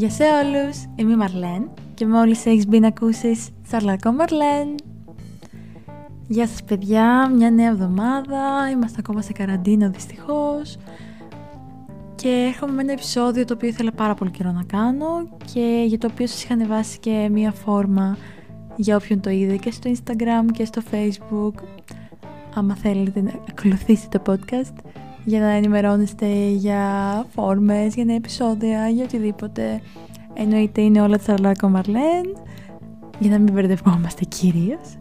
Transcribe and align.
Γεια 0.00 0.10
σε 0.10 0.24
όλους, 0.24 0.84
είμαι 0.96 1.12
η 1.12 1.16
Μαρλέν 1.16 1.70
και 1.94 2.06
μόλις 2.06 2.46
έχεις 2.46 2.66
μπει 2.66 2.80
να 2.80 2.86
ακούσεις 2.86 3.48
Σαρλακό 3.66 4.12
Μαρλέν. 4.12 4.74
Γεια 6.26 6.46
σας 6.46 6.62
παιδιά, 6.62 7.28
μια 7.28 7.50
νέα 7.50 7.68
εβδομάδα, 7.68 8.70
είμαστε 8.72 8.96
ακόμα 8.98 9.22
σε 9.22 9.32
καραντίνα 9.32 9.88
δυστυχώς. 9.88 10.76
Και 12.14 12.28
έρχομαι 12.28 12.72
με 12.72 12.82
ένα 12.82 12.92
επεισόδιο 12.92 13.44
το 13.44 13.54
οποίο 13.54 13.68
ήθελα 13.68 13.92
πάρα 13.92 14.14
πολύ 14.14 14.30
καιρό 14.30 14.52
να 14.52 14.62
κάνω 14.62 15.28
και 15.52 15.84
για 15.86 15.98
το 15.98 16.08
οποίο 16.12 16.26
σας 16.26 16.42
είχα 16.42 16.54
ανεβάσει 16.54 16.98
και 16.98 17.28
μία 17.32 17.52
φόρμα 17.52 18.16
για 18.76 18.96
όποιον 18.96 19.20
το 19.20 19.30
είδε 19.30 19.56
και 19.56 19.70
στο 19.70 19.90
Instagram 19.90 20.46
και 20.52 20.64
στο 20.64 20.82
Facebook. 20.90 21.62
Άμα 22.54 22.74
θέλετε 22.74 23.20
να 23.20 23.32
ακολουθήσετε 23.48 24.18
το 24.18 24.32
podcast 24.32 24.90
για 25.24 25.40
να 25.40 25.48
ενημερώνεστε 25.48 26.26
για 26.48 26.84
φόρμες, 27.30 27.94
για 27.94 28.04
νέα 28.04 28.16
επεισόδια, 28.16 28.88
για 28.88 29.04
οτιδήποτε. 29.04 29.80
Εννοείται 30.34 30.80
είναι 30.80 31.00
όλα 31.00 31.18
τσαρλάκο 31.18 31.68
Μαρλέν, 31.68 32.36
για 33.18 33.30
να 33.30 33.38
μην 33.38 33.52
μπερδευόμαστε 33.52 34.24
κυρίως. 34.24 34.96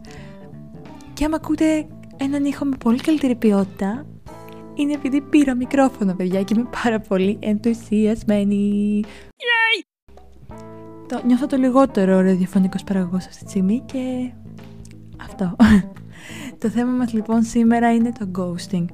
Και 1.14 1.26
άμα 1.26 1.36
ακούτε 1.36 1.88
έναν 2.18 2.46
ήχο 2.46 2.66
με 2.66 2.76
πολύ 2.84 3.00
καλύτερη 3.00 3.36
ποιότητα, 3.36 4.06
είναι 4.74 4.94
επειδή 4.94 5.22
πήρα 5.22 5.56
μικρόφωνο, 5.56 6.14
παιδιά, 6.14 6.44
και 6.44 6.54
είμαι 6.58 6.70
πάρα 6.84 7.00
πολύ 7.00 7.38
ενθουσιασμένη. 7.42 9.04
Yay! 9.28 9.84
Το, 11.08 11.22
νιώθω 11.26 11.48
το 11.48 11.58
λιγότερο 11.58 12.22
ραδιοφωνικός 12.22 12.84
παραγωγός 12.84 13.26
αυτή 13.26 13.44
τη 13.44 13.50
στιγμή 13.50 13.84
και 13.86 14.32
αυτό. 15.22 15.56
το 16.62 16.70
θέμα 16.70 16.92
μας 16.92 17.14
λοιπόν 17.14 17.44
σήμερα 17.44 17.94
είναι 17.94 18.12
το 18.20 18.32
ghosting 18.38 18.86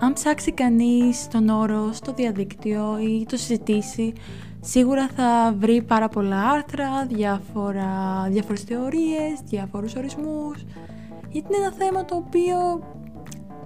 αν 0.00 0.12
ψάξει 0.12 0.52
κανείς 0.52 1.28
τον 1.28 1.48
όρο 1.48 1.92
στο 1.92 2.12
διαδίκτυο 2.12 2.98
ή 3.00 3.26
το 3.28 3.36
συζητήσει, 3.36 4.12
σίγουρα 4.60 5.08
θα 5.16 5.54
βρει 5.58 5.82
πάρα 5.82 6.08
πολλά 6.08 6.48
άρθρα, 6.50 7.06
διάφορα, 7.06 8.26
διάφορες 8.30 8.62
θεωρίες, 8.62 9.40
διάφορους 9.44 9.94
ορισμούς, 9.94 10.64
γιατί 11.30 11.48
είναι 11.56 11.66
ένα 11.66 11.72
θέμα 11.72 12.04
το 12.04 12.16
οποίο 12.16 12.80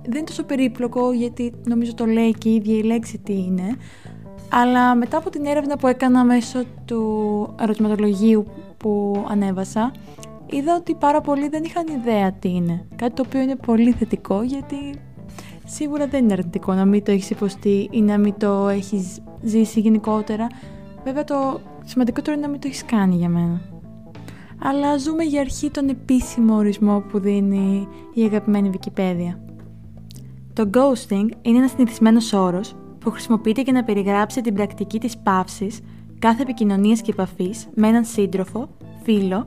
δεν 0.02 0.16
είναι 0.16 0.26
τόσο 0.26 0.42
περίπλοκο, 0.42 1.12
γιατί 1.12 1.52
νομίζω 1.64 1.94
το 1.94 2.06
λέει 2.06 2.34
και 2.38 2.48
η 2.48 2.54
ίδια 2.54 2.76
η 2.76 2.82
λέξη 2.82 3.18
τι 3.18 3.32
είναι, 3.32 3.76
αλλά 4.50 4.94
μετά 4.94 5.16
από 5.16 5.30
την 5.30 5.46
έρευνα 5.46 5.76
που 5.76 5.86
έκανα 5.86 6.24
μέσω 6.24 6.62
του 6.84 7.54
ερωτηματολογίου 7.60 8.46
που 8.76 9.24
ανέβασα, 9.28 9.92
είδα 10.46 10.74
ότι 10.74 10.94
πάρα 10.94 11.20
πολλοί 11.20 11.48
δεν 11.48 11.64
είχαν 11.64 11.86
ιδέα 11.86 12.32
τι 12.32 12.48
είναι. 12.48 12.86
Κάτι 12.96 13.14
το 13.14 13.22
οποίο 13.26 13.40
είναι 13.40 13.56
πολύ 13.56 13.92
θετικό 13.92 14.42
γιατί 14.42 14.76
σίγουρα 15.70 16.06
δεν 16.06 16.24
είναι 16.24 16.32
αρνητικό 16.32 16.72
να 16.72 16.84
μην 16.84 17.04
το 17.04 17.12
έχεις 17.12 17.30
υποστεί 17.30 17.88
ή 17.90 18.02
να 18.02 18.18
μην 18.18 18.34
το 18.38 18.68
έχεις 18.68 19.20
ζήσει 19.42 19.80
γενικότερα. 19.80 20.46
Βέβαια 21.04 21.24
το 21.24 21.60
σημαντικότερο 21.84 22.36
είναι 22.36 22.44
να 22.44 22.50
μην 22.50 22.60
το 22.60 22.66
έχεις 22.68 22.84
κάνει 22.84 23.16
για 23.16 23.28
μένα. 23.28 23.60
Αλλά 24.62 24.98
ζούμε 24.98 25.24
για 25.24 25.40
αρχή 25.40 25.70
τον 25.70 25.88
επίσημο 25.88 26.54
ορισμό 26.54 27.00
που 27.00 27.18
δίνει 27.18 27.88
η 28.14 28.22
αγαπημένη 28.22 28.70
Wikipedia. 28.74 29.36
Το 30.52 30.70
ghosting 30.74 31.28
είναι 31.42 31.58
ένας 31.58 31.70
συνηθισμένος 31.70 32.32
όρος 32.32 32.74
που 32.98 33.10
χρησιμοποιείται 33.10 33.60
για 33.60 33.72
να 33.72 33.84
περιγράψει 33.84 34.40
την 34.40 34.54
πρακτική 34.54 34.98
της 34.98 35.18
παύσης 35.18 35.80
κάθε 36.18 36.42
επικοινωνίας 36.42 37.00
και 37.00 37.10
επαφής 37.10 37.68
με 37.74 37.88
έναν 37.88 38.04
σύντροφο, 38.04 38.68
φίλο 39.02 39.46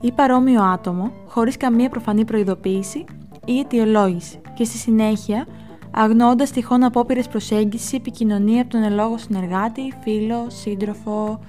ή 0.00 0.12
παρόμοιο 0.12 0.62
άτομο 0.62 1.10
χωρίς 1.26 1.56
καμία 1.56 1.88
προφανή 1.88 2.24
προειδοποίηση 2.24 3.04
ή 3.44 3.58
αιτιολόγηση 3.58 4.40
και 4.54 4.64
στη 4.64 4.76
συνέχεια 4.76 5.46
αγνώντας 5.90 6.50
τυχόν 6.50 6.82
απόπειρες 6.84 7.28
προσέγγιση, 7.28 7.96
επικοινωνία 7.96 8.60
από 8.62 8.70
τον 8.70 8.82
ελόγο 8.82 9.18
συνεργάτη, 9.18 9.92
φίλο, 10.02 10.46
σύντροφο 10.48 11.40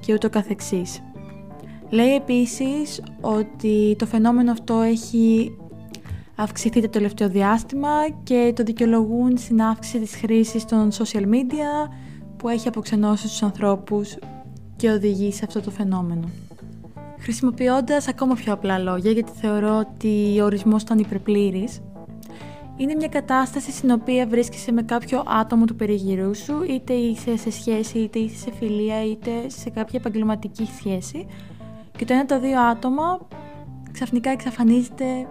και 0.00 0.12
ούτω 0.12 0.30
καθεξής. 0.30 1.02
Λέει 1.90 2.14
επίσης 2.14 3.02
ότι 3.20 3.96
το 3.98 4.06
φαινόμενο 4.06 4.50
αυτό 4.50 4.80
έχει 4.80 5.56
αυξηθεί 6.34 6.80
το 6.80 6.88
τελευταίο 6.88 7.28
διάστημα 7.28 7.90
και 8.22 8.52
το 8.56 8.62
δικαιολογούν 8.62 9.38
στην 9.38 9.62
αύξηση 9.62 9.98
της 9.98 10.16
χρήσης 10.16 10.64
των 10.64 10.90
social 10.90 11.22
media 11.22 11.90
που 12.36 12.48
έχει 12.48 12.68
αποξενώσει 12.68 13.26
τους 13.26 13.42
ανθρώπους 13.42 14.16
και 14.76 14.90
οδηγεί 14.90 15.32
σε 15.32 15.44
αυτό 15.46 15.60
το 15.60 15.70
φαινόμενο. 15.70 16.28
Χρησιμοποιώντας 17.18 18.08
ακόμα 18.08 18.34
πιο 18.34 18.52
απλά 18.52 18.78
λόγια, 18.78 19.10
γιατί 19.10 19.32
θεωρώ 19.40 19.78
ότι 19.78 20.40
ο 20.40 20.44
ορισμός 20.44 20.82
ήταν 20.82 20.98
υπερπλήρης, 20.98 21.80
είναι 22.80 22.94
μια 22.94 23.08
κατάσταση 23.08 23.70
στην 23.70 23.90
οποία 23.90 24.26
βρίσκεσαι 24.26 24.72
με 24.72 24.82
κάποιο 24.82 25.22
άτομο 25.26 25.64
του 25.64 25.76
περιγυρού 25.76 26.34
σου, 26.34 26.62
είτε 26.68 26.92
είσαι 26.92 27.36
σε 27.36 27.50
σχέση, 27.50 27.98
είτε 27.98 28.18
είσαι 28.18 28.36
σε 28.36 28.52
φιλία, 28.52 29.04
είτε 29.04 29.30
σε 29.46 29.70
κάποια 29.70 29.98
επαγγελματική 29.98 30.68
σχέση 30.76 31.26
και 31.96 32.04
το 32.04 32.12
ένα 32.12 32.24
τα 32.24 32.38
δύο 32.38 32.60
άτομα 32.60 33.20
ξαφνικά 33.92 34.30
εξαφανίζεται 34.30 35.26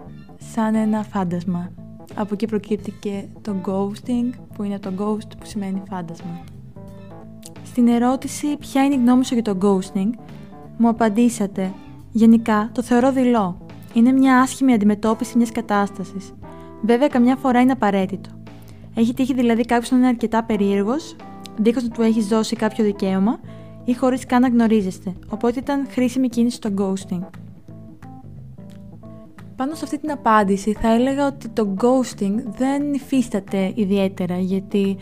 σαν 0.52 0.74
ένα 0.74 1.02
φάντασμα. 1.02 1.72
Από 2.14 2.34
εκεί 2.34 2.46
προκύπτει 2.46 2.90
και 3.00 3.24
το 3.42 3.54
ghosting, 3.66 4.30
που 4.56 4.62
είναι 4.62 4.78
το 4.78 4.92
ghost 4.98 5.28
που 5.38 5.46
σημαίνει 5.46 5.82
φάντασμα. 5.90 6.44
Στην 7.64 7.88
ερώτηση 7.88 8.56
ποια 8.56 8.84
είναι 8.84 8.94
η 8.94 8.98
γνώμη 8.98 9.24
σου 9.24 9.34
για 9.34 9.42
το 9.42 9.58
ghosting, 9.62 10.10
μου 10.76 10.88
απαντήσατε 10.88 11.72
«Γενικά 12.12 12.70
το 12.74 12.82
θεωρώ 12.82 13.12
δειλό. 13.12 13.66
Είναι 13.94 14.12
μια 14.12 14.40
άσχημη 14.40 14.72
αντιμετώπιση 14.72 15.36
μιας 15.36 15.52
κατάστασης. 15.52 16.34
Βέβαια, 16.82 17.08
καμιά 17.08 17.36
φορά 17.36 17.60
είναι 17.60 17.72
απαραίτητο. 17.72 18.30
Έχει 18.94 19.14
τύχει 19.14 19.34
δηλαδή 19.34 19.62
κάποιος 19.62 19.90
να 19.90 19.96
είναι 19.96 20.06
αρκετά 20.06 20.44
περίεργος, 20.44 21.16
δίχως 21.56 21.82
να 21.82 21.88
του 21.88 22.02
έχει 22.02 22.22
δώσει 22.22 22.56
κάποιο 22.56 22.84
δικαίωμα 22.84 23.40
ή 23.84 23.94
χωρίς 23.94 24.26
καν 24.26 24.40
να 24.40 24.48
γνωρίζεστε, 24.48 25.12
οπότε 25.28 25.58
ήταν 25.58 25.86
χρήσιμη 25.90 26.28
κίνηση 26.28 26.60
το 26.60 26.70
ghosting. 26.78 27.26
Πάνω 29.56 29.74
σε 29.74 29.84
αυτή 29.84 29.98
την 29.98 30.10
απάντηση 30.10 30.72
θα 30.72 30.94
έλεγα 30.94 31.26
ότι 31.26 31.48
το 31.48 31.74
ghosting 31.80 32.34
δεν 32.56 32.92
υφίσταται 32.92 33.72
ιδιαίτερα 33.74 34.38
γιατί 34.38 34.96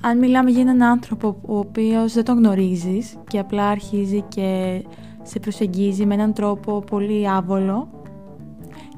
αν 0.00 0.18
μιλάμε 0.18 0.50
για 0.50 0.60
έναν 0.60 0.82
άνθρωπο 0.82 1.36
ο 1.46 1.58
οποίος 1.58 2.12
δεν 2.12 2.24
τον 2.24 2.36
γνωρίζεις 2.36 3.16
και 3.28 3.38
απλά 3.38 3.68
αρχίζει 3.68 4.24
και 4.28 4.80
σε 5.22 5.38
προσεγγίζει 5.38 6.06
με 6.06 6.14
έναν 6.14 6.32
τρόπο 6.32 6.80
πολύ 6.80 7.28
άβολο 7.28 7.88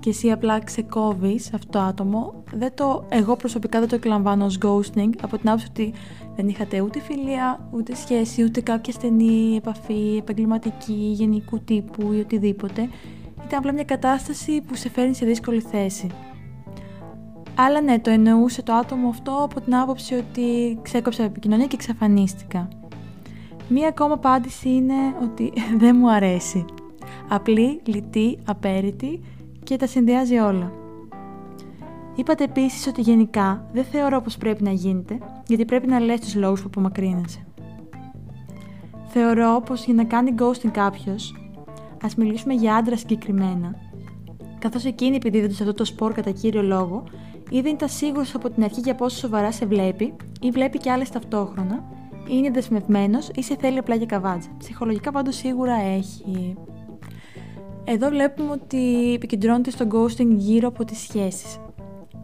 και 0.07 0.13
εσύ 0.13 0.31
απλά 0.31 0.59
ξεκόβεις 0.65 1.55
αυτό 1.55 1.71
το 1.71 1.79
άτομο, 1.79 2.45
δεν 2.53 2.71
το, 2.75 3.05
εγώ 3.09 3.37
προσωπικά 3.37 3.79
δεν 3.79 3.89
το 3.89 3.95
εκλαμβάνω 3.95 4.45
ως 4.45 4.59
ghosting 4.63 5.11
από 5.23 5.39
την 5.39 5.49
άποψη 5.49 5.67
ότι 5.71 5.93
δεν 6.37 6.49
είχατε 6.49 6.81
ούτε 6.81 7.01
φιλία, 7.01 7.69
ούτε 7.71 7.95
σχέση, 7.95 8.43
ούτε 8.43 8.61
κάποια 8.61 8.93
στενή 8.93 9.57
επαφή, 9.57 10.17
επαγγελματική, 10.19 11.13
γενικού 11.17 11.61
τύπου 11.61 12.13
ή 12.13 12.19
οτιδήποτε. 12.21 12.89
Ήταν 13.47 13.59
απλά 13.59 13.73
μια 13.73 13.85
κατάσταση 13.85 14.61
που 14.61 14.75
σε 14.75 14.89
φέρνει 14.89 15.15
σε 15.15 15.27
δύσκολη 15.27 15.61
θέση. 15.61 16.07
Αλλά 17.55 17.81
ναι, 17.81 17.99
το 17.99 18.11
εννοούσε 18.11 18.63
το 18.63 18.73
άτομο 18.73 19.09
αυτό 19.09 19.41
από 19.43 19.61
την 19.61 19.77
άποψη 19.77 20.15
ότι 20.15 20.79
ξέκοψα 20.83 21.23
επικοινωνία 21.23 21.67
και 21.67 21.77
εξαφανίστηκα. 21.77 22.69
Μία 23.69 23.89
ακόμα 23.89 24.15
απάντηση 24.15 24.69
είναι 24.69 24.95
ότι 25.23 25.53
δεν 25.83 25.97
μου 25.99 26.11
αρέσει. 26.11 26.65
Απλή, 27.29 27.81
λιτή, 27.85 28.39
απέριτη 28.45 29.21
και 29.67 29.77
τα 29.77 29.87
συνδυάζει 29.87 30.37
όλα. 30.37 30.73
Είπατε 32.15 32.45
επίσης 32.45 32.87
ότι 32.87 33.01
γενικά 33.01 33.67
δεν 33.73 33.85
θεωρώ 33.85 34.21
πως 34.21 34.37
πρέπει 34.37 34.63
να 34.63 34.71
γίνεται, 34.71 35.19
γιατί 35.47 35.65
πρέπει 35.65 35.87
να 35.87 36.01
λες 36.01 36.21
τους 36.21 36.35
λόγους 36.35 36.61
που 36.61 36.67
απομακρύνεσαι. 36.67 37.47
Θεωρώ 39.09 39.63
πως 39.67 39.85
για 39.85 39.95
να 39.95 40.05
κάνει 40.05 40.35
ghosting 40.39 40.71
κάποιος, 40.73 41.35
ας 42.03 42.15
μιλήσουμε 42.15 42.55
για 42.55 42.75
άντρα 42.75 42.97
συγκεκριμένα, 42.97 43.75
καθώς 44.59 44.85
εκείνη 44.85 45.17
επιδίδεται 45.17 45.53
σε 45.53 45.63
αυτό 45.63 45.75
το 45.75 45.85
σπορ 45.85 46.13
κατά 46.13 46.31
κύριο 46.31 46.63
λόγο, 46.63 47.05
ή 47.51 47.61
δεν 47.61 47.73
ήταν 47.75 47.89
σίγουρος 47.89 48.35
από 48.35 48.51
την 48.51 48.65
αρχή 48.65 48.81
για 48.81 48.95
πόσο 48.95 49.17
σοβαρά 49.17 49.53
σε 49.53 49.67
βλέπει, 49.67 50.15
ή 50.41 50.51
βλέπει 50.51 50.79
και 50.79 50.91
άλλες 50.91 51.11
ταυτόχρονα, 51.11 51.85
ή 52.13 52.31
είναι 52.31 52.51
δεσμευμένος 52.51 53.31
ή 53.35 53.43
σε 53.43 53.57
θέλει 53.57 53.79
απλά 53.79 53.95
για 53.95 54.07
καβάτζα. 54.07 54.49
Ψυχολογικά 54.59 55.11
πάντως 55.11 55.37
σίγουρα 55.37 55.75
έχει 55.75 56.57
εδώ 57.89 58.09
βλέπουμε 58.09 58.51
ότι 58.51 59.13
επικεντρώνεται 59.15 59.71
στο 59.71 59.87
ghosting 59.93 60.29
γύρω 60.37 60.69
από 60.69 60.85
τις 60.85 60.99
σχέσεις. 60.99 61.59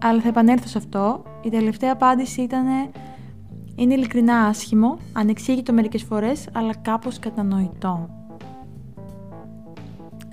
Αλλά 0.02 0.20
θα 0.20 0.28
επανέλθω 0.28 0.68
σε 0.68 0.78
αυτό. 0.78 1.22
Η 1.42 1.50
τελευταία 1.50 1.92
απάντηση 1.92 2.42
ήταν 2.42 2.66
είναι 3.74 3.94
ειλικρινά 3.94 4.36
άσχημο, 4.36 4.98
ανεξήγητο 5.12 5.72
μερικές 5.72 6.02
φορές, 6.02 6.48
αλλά 6.52 6.74
κάπως 6.76 7.18
κατανοητό. 7.18 8.08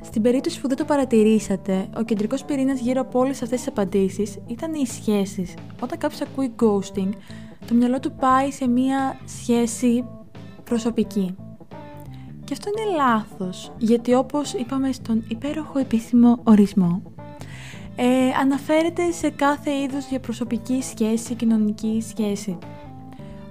Στην 0.01 0.21
περίπτωση 0.21 0.61
που 0.61 0.67
δεν 0.67 0.77
το 0.77 0.85
παρατηρήσατε, 0.85 1.89
ο 1.97 2.03
κεντρικός 2.03 2.43
πυρήνας 2.43 2.79
γύρω 2.79 3.01
από 3.01 3.19
όλες 3.19 3.41
αυτές 3.41 3.59
τις 3.59 3.67
απαντήσεις 3.67 4.37
ήταν 4.47 4.73
οι 4.73 4.85
σχέσεις. 4.85 5.53
Όταν 5.83 5.97
κάποιος 5.97 6.21
ακούει 6.21 6.53
ghosting, 6.61 7.09
το 7.67 7.73
μυαλό 7.73 7.99
του 7.99 8.11
πάει 8.11 8.51
σε 8.51 8.67
μία 8.67 9.19
σχέση 9.25 10.05
προσωπική. 10.63 11.35
Και 12.49 12.55
αυτό 12.55 12.69
είναι 12.69 12.95
λάθος, 12.95 13.71
γιατί 13.77 14.13
όπως 14.13 14.53
είπαμε 14.53 14.91
στον 14.91 15.23
υπέροχο 15.27 15.79
επίσημο 15.79 16.39
ορισμό, 16.43 17.01
ε, 17.95 18.29
αναφέρεται 18.39 19.11
σε 19.11 19.29
κάθε 19.29 19.71
είδους 19.71 20.07
για 20.07 20.19
προσωπική 20.19 20.81
σχέση, 20.81 21.35
κοινωνική 21.35 22.03
σχέση. 22.07 22.57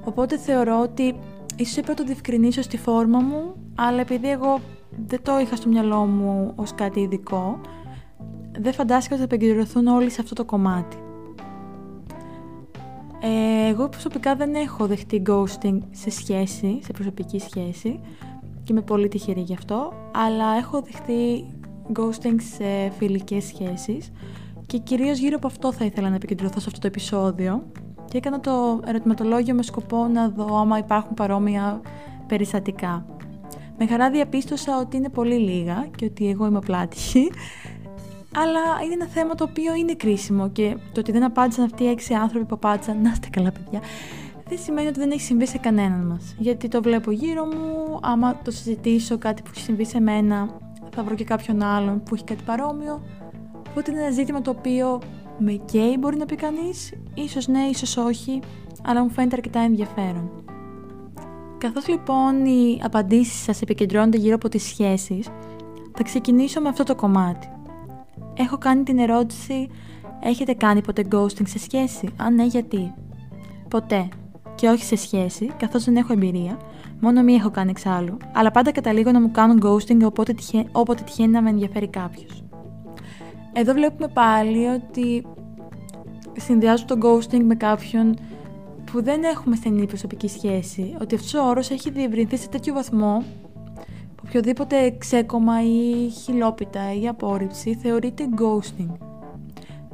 Οπότε 0.04 0.38
θεωρώ 0.38 0.80
ότι 0.80 1.14
ίσως 1.56 1.76
έπρεπε 1.76 1.88
να 1.88 1.94
το 1.94 2.04
διευκρινίσω 2.04 2.62
στη 2.62 2.76
φόρμα 2.76 3.18
μου, 3.18 3.54
αλλά 3.74 4.00
επειδή 4.00 4.30
εγώ 4.30 4.60
δεν 5.06 5.22
το 5.22 5.38
είχα 5.38 5.56
στο 5.56 5.68
μυαλό 5.68 6.04
μου 6.04 6.52
ως 6.56 6.74
κάτι 6.74 7.00
ειδικό, 7.00 7.60
δεν 8.58 8.72
φαντάστηκα 8.72 9.14
ότι 9.14 9.26
θα 9.26 9.34
επικεντρωθούν 9.34 9.86
όλοι 9.86 10.10
σε 10.10 10.20
αυτό 10.20 10.34
το 10.34 10.44
κομμάτι. 10.44 10.96
Ε, 13.20 13.68
εγώ 13.68 13.88
προσωπικά 13.88 14.36
δεν 14.36 14.54
έχω 14.54 14.86
δεχτεί 14.86 15.22
ghosting 15.26 15.78
σε 15.90 16.10
σχέση, 16.10 16.80
σε 16.82 16.92
προσωπική 16.92 17.38
σχέση 17.38 18.00
και 18.68 18.74
είμαι 18.74 18.82
πολύ 18.82 19.08
τυχερή 19.08 19.40
γι' 19.40 19.54
αυτό, 19.54 19.92
αλλά 20.12 20.56
έχω 20.56 20.80
δεχτεί 20.82 21.46
ghosting 21.98 22.36
σε 22.56 22.90
φιλικές 22.98 23.44
σχέσεις 23.44 24.12
και 24.66 24.78
κυρίως 24.78 25.18
γύρω 25.18 25.36
από 25.36 25.46
αυτό 25.46 25.72
θα 25.72 25.84
ήθελα 25.84 26.08
να 26.08 26.14
επικεντρωθώ 26.14 26.60
σε 26.60 26.64
αυτό 26.68 26.80
το 26.80 26.86
επεισόδιο 26.86 27.66
και 28.08 28.16
έκανα 28.16 28.40
το 28.40 28.80
ερωτηματολόγιο 28.84 29.54
με 29.54 29.62
σκοπό 29.62 30.06
να 30.06 30.28
δω 30.28 30.58
άμα 30.58 30.78
υπάρχουν 30.78 31.14
παρόμοια 31.14 31.80
περιστατικά. 32.26 33.06
Με 33.78 33.86
χαρά 33.86 34.10
διαπίστωσα 34.10 34.78
ότι 34.78 34.96
είναι 34.96 35.08
πολύ 35.08 35.38
λίγα 35.38 35.88
και 35.96 36.04
ότι 36.04 36.28
εγώ 36.28 36.46
είμαι 36.46 36.60
πλάτυχη, 36.60 37.30
αλλά 38.42 38.84
είναι 38.84 38.94
ένα 38.94 39.06
θέμα 39.06 39.34
το 39.34 39.44
οποίο 39.44 39.74
είναι 39.74 39.94
κρίσιμο 39.94 40.48
και 40.48 40.76
το 40.92 41.00
ότι 41.00 41.12
δεν 41.12 41.24
απάντησαν 41.24 41.64
αυτοί 41.64 41.84
οι 41.84 41.88
έξι 41.88 42.14
άνθρωποι 42.14 42.44
που 42.44 42.54
απάντησαν, 42.54 43.02
να 43.02 43.10
είστε 43.10 43.28
καλά 43.30 43.52
παιδιά, 43.52 43.80
δεν 44.48 44.58
σημαίνει 44.58 44.88
ότι 44.88 44.98
δεν 44.98 45.10
έχει 45.10 45.20
συμβεί 45.20 45.46
σε 45.46 45.58
κανέναν 45.58 46.06
μας. 46.06 46.34
Γιατί 46.38 46.68
το 46.68 46.82
βλέπω 46.82 47.10
γύρω 47.10 47.44
μου, 47.44 47.98
άμα 48.02 48.40
το 48.44 48.50
συζητήσω 48.50 49.18
κάτι 49.18 49.42
που 49.42 49.50
έχει 49.54 49.64
συμβεί 49.64 49.84
σε 49.84 50.00
μένα, 50.00 50.58
θα 50.90 51.02
βρω 51.02 51.14
και 51.14 51.24
κάποιον 51.24 51.62
άλλον 51.62 52.02
που 52.02 52.14
έχει 52.14 52.24
κάτι 52.24 52.42
παρόμοιο. 52.42 53.02
Οπότε 53.70 53.90
είναι 53.90 54.00
ένα 54.00 54.10
ζήτημα 54.10 54.42
το 54.42 54.50
οποίο 54.50 55.00
με 55.38 55.52
καίει 55.52 55.96
μπορεί 55.98 56.16
να 56.16 56.26
πει 56.26 56.34
κανείς, 56.34 56.92
ίσως 57.14 57.46
ναι, 57.48 57.60
ίσως 57.60 57.96
όχι, 57.96 58.40
αλλά 58.84 59.02
μου 59.02 59.10
φαίνεται 59.10 59.36
αρκετά 59.36 59.60
ενδιαφέρον. 59.60 60.30
Καθώς 61.58 61.88
λοιπόν 61.88 62.44
οι 62.46 62.80
απαντήσεις 62.84 63.42
σας 63.42 63.62
επικεντρώνονται 63.62 64.18
γύρω 64.18 64.34
από 64.34 64.48
τις 64.48 64.62
σχέσεις, 64.62 65.28
θα 65.94 66.02
ξεκινήσω 66.02 66.60
με 66.60 66.68
αυτό 66.68 66.84
το 66.84 66.94
κομμάτι. 66.94 67.48
Έχω 68.34 68.58
κάνει 68.58 68.82
την 68.82 68.98
ερώτηση, 68.98 69.68
έχετε 70.22 70.52
κάνει 70.52 70.82
ποτέ 70.82 71.04
ghosting 71.12 71.46
σε 71.46 71.58
σχέση, 71.58 72.08
αν 72.16 72.34
ναι 72.34 72.44
γιατί; 72.44 72.94
Ποτέ. 73.68 74.08
Και 74.58 74.68
όχι 74.68 74.84
σε 74.84 74.96
σχέση, 74.96 75.50
καθώς 75.56 75.84
δεν 75.84 75.96
έχω 75.96 76.12
εμπειρία, 76.12 76.58
μόνο 77.00 77.22
μία 77.22 77.34
έχω 77.34 77.50
κάνει 77.50 77.70
εξάλλου, 77.70 78.16
αλλά 78.34 78.50
πάντα 78.50 78.72
καταλήγω 78.72 79.10
να 79.10 79.20
μου 79.20 79.30
κάνουν 79.30 79.62
ghosting 79.64 80.00
όποτε, 80.04 80.34
όποτε 80.72 81.02
τυχαίνει 81.02 81.32
να 81.32 81.42
με 81.42 81.50
ενδιαφέρει 81.50 81.88
κάποιος. 81.88 82.44
Εδώ 83.52 83.72
βλέπουμε 83.72 84.08
πάλι 84.08 84.66
ότι 84.66 85.26
συνδυάζω 86.36 86.84
το 86.84 86.98
ghosting 87.02 87.42
με 87.42 87.54
κάποιον 87.54 88.16
που 88.92 89.02
δεν 89.02 89.22
έχουμε 89.22 89.56
στενή 89.56 89.86
προσωπική 89.86 90.28
σχέση, 90.28 90.94
ότι 91.00 91.14
αυτός 91.14 91.34
ο 91.34 91.48
όρος 91.48 91.70
έχει 91.70 91.90
διευρυνθεί 91.90 92.36
σε 92.36 92.48
τέτοιο 92.48 92.74
βαθμό 92.74 93.22
που 94.16 94.22
οποιοδήποτε 94.26 94.96
ξέκομα 94.98 95.62
ή 95.62 96.08
χιλόπιτα 96.08 96.94
ή 97.00 97.08
απόρριψη 97.08 97.74
θεωρείται 97.74 98.28
ghosting. 98.38 98.92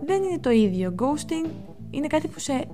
Δεν 0.05 0.23
είναι 0.23 0.39
το 0.41 0.51
ίδιο. 0.51 0.95
Ghosting 0.99 1.49
είναι 1.91 2.07
κάτι 2.07 2.29
που 2.29 2.39
σε 2.39 2.65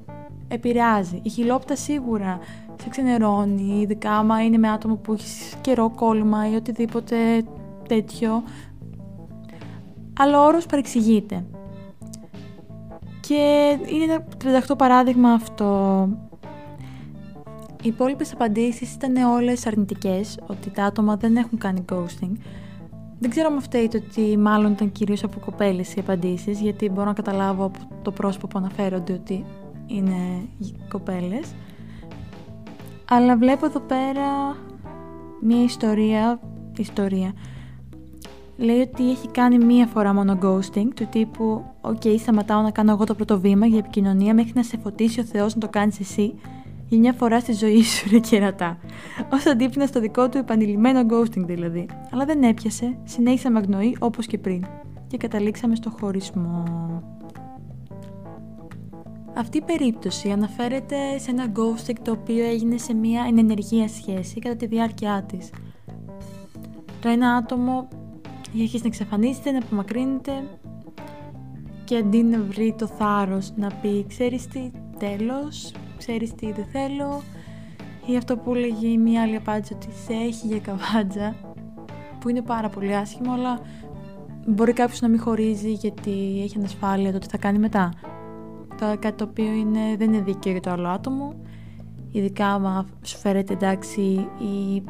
επηρεάζει. 0.51 1.21
Η 1.23 1.29
χιλόπιτα 1.29 1.77
σίγουρα 1.77 2.39
σε 2.83 2.89
ξενερώνει, 2.89 3.81
ειδικά 3.81 4.13
άμα 4.13 4.45
είναι 4.45 4.59
με 4.59 4.69
άτομο 4.69 4.95
που 4.95 5.13
έχεις 5.13 5.55
καιρό 5.61 5.91
κόλλημα 5.91 6.51
ή 6.51 6.55
οτιδήποτε 6.55 7.17
τέτοιο 7.89 8.43
αλλά 10.21 10.41
ο 10.41 10.47
όρος 10.47 10.67
παρεξηγείται. 10.67 11.45
Και 13.21 13.77
είναι 13.87 14.05
ένα 14.05 14.25
38 14.69 14.75
παράδειγμα 14.79 15.33
αυτό. 15.33 16.09
Οι 17.83 17.89
υπόλοιπες 17.89 18.33
απαντήσεις 18.33 18.95
ήταν 18.95 19.17
όλες 19.17 19.67
αρνητικές, 19.67 20.39
ότι 20.47 20.71
τα 20.71 20.85
άτομα 20.85 21.17
δεν 21.17 21.37
έχουν 21.37 21.59
κάνει 21.59 21.85
ghosting. 21.93 22.33
Δεν 23.19 23.31
ξέρω 23.31 23.49
αν 23.49 23.61
φταίει 23.61 23.89
το 23.89 23.99
ότι 24.09 24.39
μάλλον 24.39 24.73
ήταν 24.73 24.93
κυρίως 24.93 25.25
από 25.25 25.39
κοπέλες 25.39 25.95
οι 25.95 26.01
απαντήσεις, 26.01 26.61
γιατί 26.61 26.89
μπορώ 26.89 27.07
να 27.07 27.13
καταλάβω 27.13 27.65
από 27.65 27.79
το 28.03 28.11
πρόσωπο 28.11 28.47
που 28.47 28.59
αναφέρονται 28.59 29.13
ότι 29.13 29.45
είναι 29.91 30.49
κοπέλες. 30.89 31.55
Αλλά 33.09 33.37
βλέπω 33.37 33.67
εδώ 33.67 33.81
πέρα 33.81 34.57
μία 35.41 35.63
ιστορία, 35.63 36.41
ιστορία 36.77 37.33
λέει 38.61 38.81
ότι 38.81 39.11
έχει 39.11 39.29
κάνει 39.29 39.59
μία 39.59 39.87
φορά 39.87 40.15
μόνο 40.15 40.39
ghosting, 40.43 40.89
του 40.95 41.07
τύπου 41.11 41.65
«OK, 41.81 42.01
okay, 42.05 42.15
σταματάω 42.19 42.63
να 42.63 42.71
κάνω 42.71 42.93
εγώ 42.93 43.05
το 43.05 43.15
πρώτο 43.15 43.41
βήμα 43.41 43.67
για 43.67 43.79
επικοινωνία 43.79 44.35
μέχρι 44.35 44.53
να 44.55 44.63
σε 44.63 44.79
φωτίσει 44.83 45.21
ο 45.21 45.25
Θεός 45.25 45.55
να 45.55 45.61
το 45.61 45.69
κάνεις 45.69 46.01
εσύ» 46.01 46.35
για 46.89 46.99
μια 46.99 47.13
φορά 47.13 47.41
στη 47.41 47.53
ζωή 47.53 47.83
σου 47.83 48.09
ρε 48.11 48.19
κερατά. 48.19 48.79
Ως 49.33 49.51
αντίποινα 49.51 49.87
στο 49.87 50.01
δικό 50.01 50.29
του 50.29 50.39
επανειλημμένο 50.39 51.07
ghosting 51.11 51.45
δηλαδή. 51.47 51.87
Αλλά 52.13 52.25
δεν 52.25 52.43
έπιασε, 52.43 52.99
συνέχισε 53.05 53.42
να 53.42 53.51
με 53.51 53.59
αγνοεί 53.59 53.97
όπως 53.99 54.27
και 54.27 54.39
πριν. 54.39 54.65
Και 55.07 55.17
καταλήξαμε 55.17 55.75
στο 55.75 55.93
χωρισμό. 56.01 56.63
Αυτή 59.37 59.59
η 59.59 59.63
περίπτωση 59.63 60.31
αναφέρεται 60.31 61.19
σε 61.19 61.31
ένα 61.31 61.53
ghosting 61.57 61.97
το 62.03 62.11
οποίο 62.11 62.45
έγινε 62.45 62.79
σε 62.79 62.95
μια 62.95 63.27
ενεργεία 63.39 63.89
σχέση 63.89 64.39
κατά 64.39 64.57
τη 64.57 64.67
διάρκεια 64.67 65.25
της. 65.29 65.51
Το 67.01 67.09
ένα 67.09 67.35
άτομο 67.35 67.89
έχει 68.53 68.63
αρχίσει 68.63 68.83
να 68.83 68.89
εξαφανίζεται, 68.89 69.51
να 69.51 69.59
απομακρύνεται 69.59 70.33
και 71.85 71.97
αντί 71.97 72.23
να 72.23 72.43
βρει 72.43 72.75
το 72.79 72.87
θάρρος 72.87 73.53
να 73.57 73.69
πει 73.83 74.05
ξέρεις 74.09 74.47
τι, 74.47 74.71
τέλος, 74.99 75.73
ξέρεις 75.99 76.35
τι 76.35 76.53
δεν 76.53 76.65
θέλω 76.73 77.23
ή 78.07 78.17
αυτό 78.17 78.37
που 78.37 78.55
έλεγε 78.55 78.97
μία 78.97 79.23
άλλη 79.23 79.37
απάντηση 79.37 79.75
ότι 79.75 79.89
σε 80.07 80.13
έχει 80.13 80.47
για 80.47 80.59
καβάτζα 80.59 81.35
που 82.21 82.29
είναι 82.29 82.43
πάρα 82.43 82.69
πολύ 82.69 82.97
άσχημο 82.97 83.33
αλλά 83.33 83.61
μπορεί 84.47 84.73
κάποιος 84.73 85.01
να 85.01 85.09
μην 85.09 85.21
χωρίζει 85.21 85.73
γιατί 85.73 86.41
έχει 86.43 86.59
ανασφάλεια 86.59 87.13
το 87.13 87.19
τι 87.19 87.27
θα 87.27 87.39
κάνει 87.39 87.59
μετά. 87.59 87.93
Το 88.81 88.97
κάτι 88.99 89.17
το 89.17 89.25
οποίο 89.25 89.53
είναι, 89.53 89.97
δεν 89.99 90.13
είναι 90.13 90.23
δίκαιο 90.23 90.53
για 90.53 90.61
το 90.61 90.71
άλλο 90.71 90.89
άτομο 90.89 91.35
ειδικά 92.13 92.47
άμα 92.47 92.87
σου 93.03 93.19
φέρεται 93.19 93.53
εντάξει 93.53 94.01
η 94.39 94.83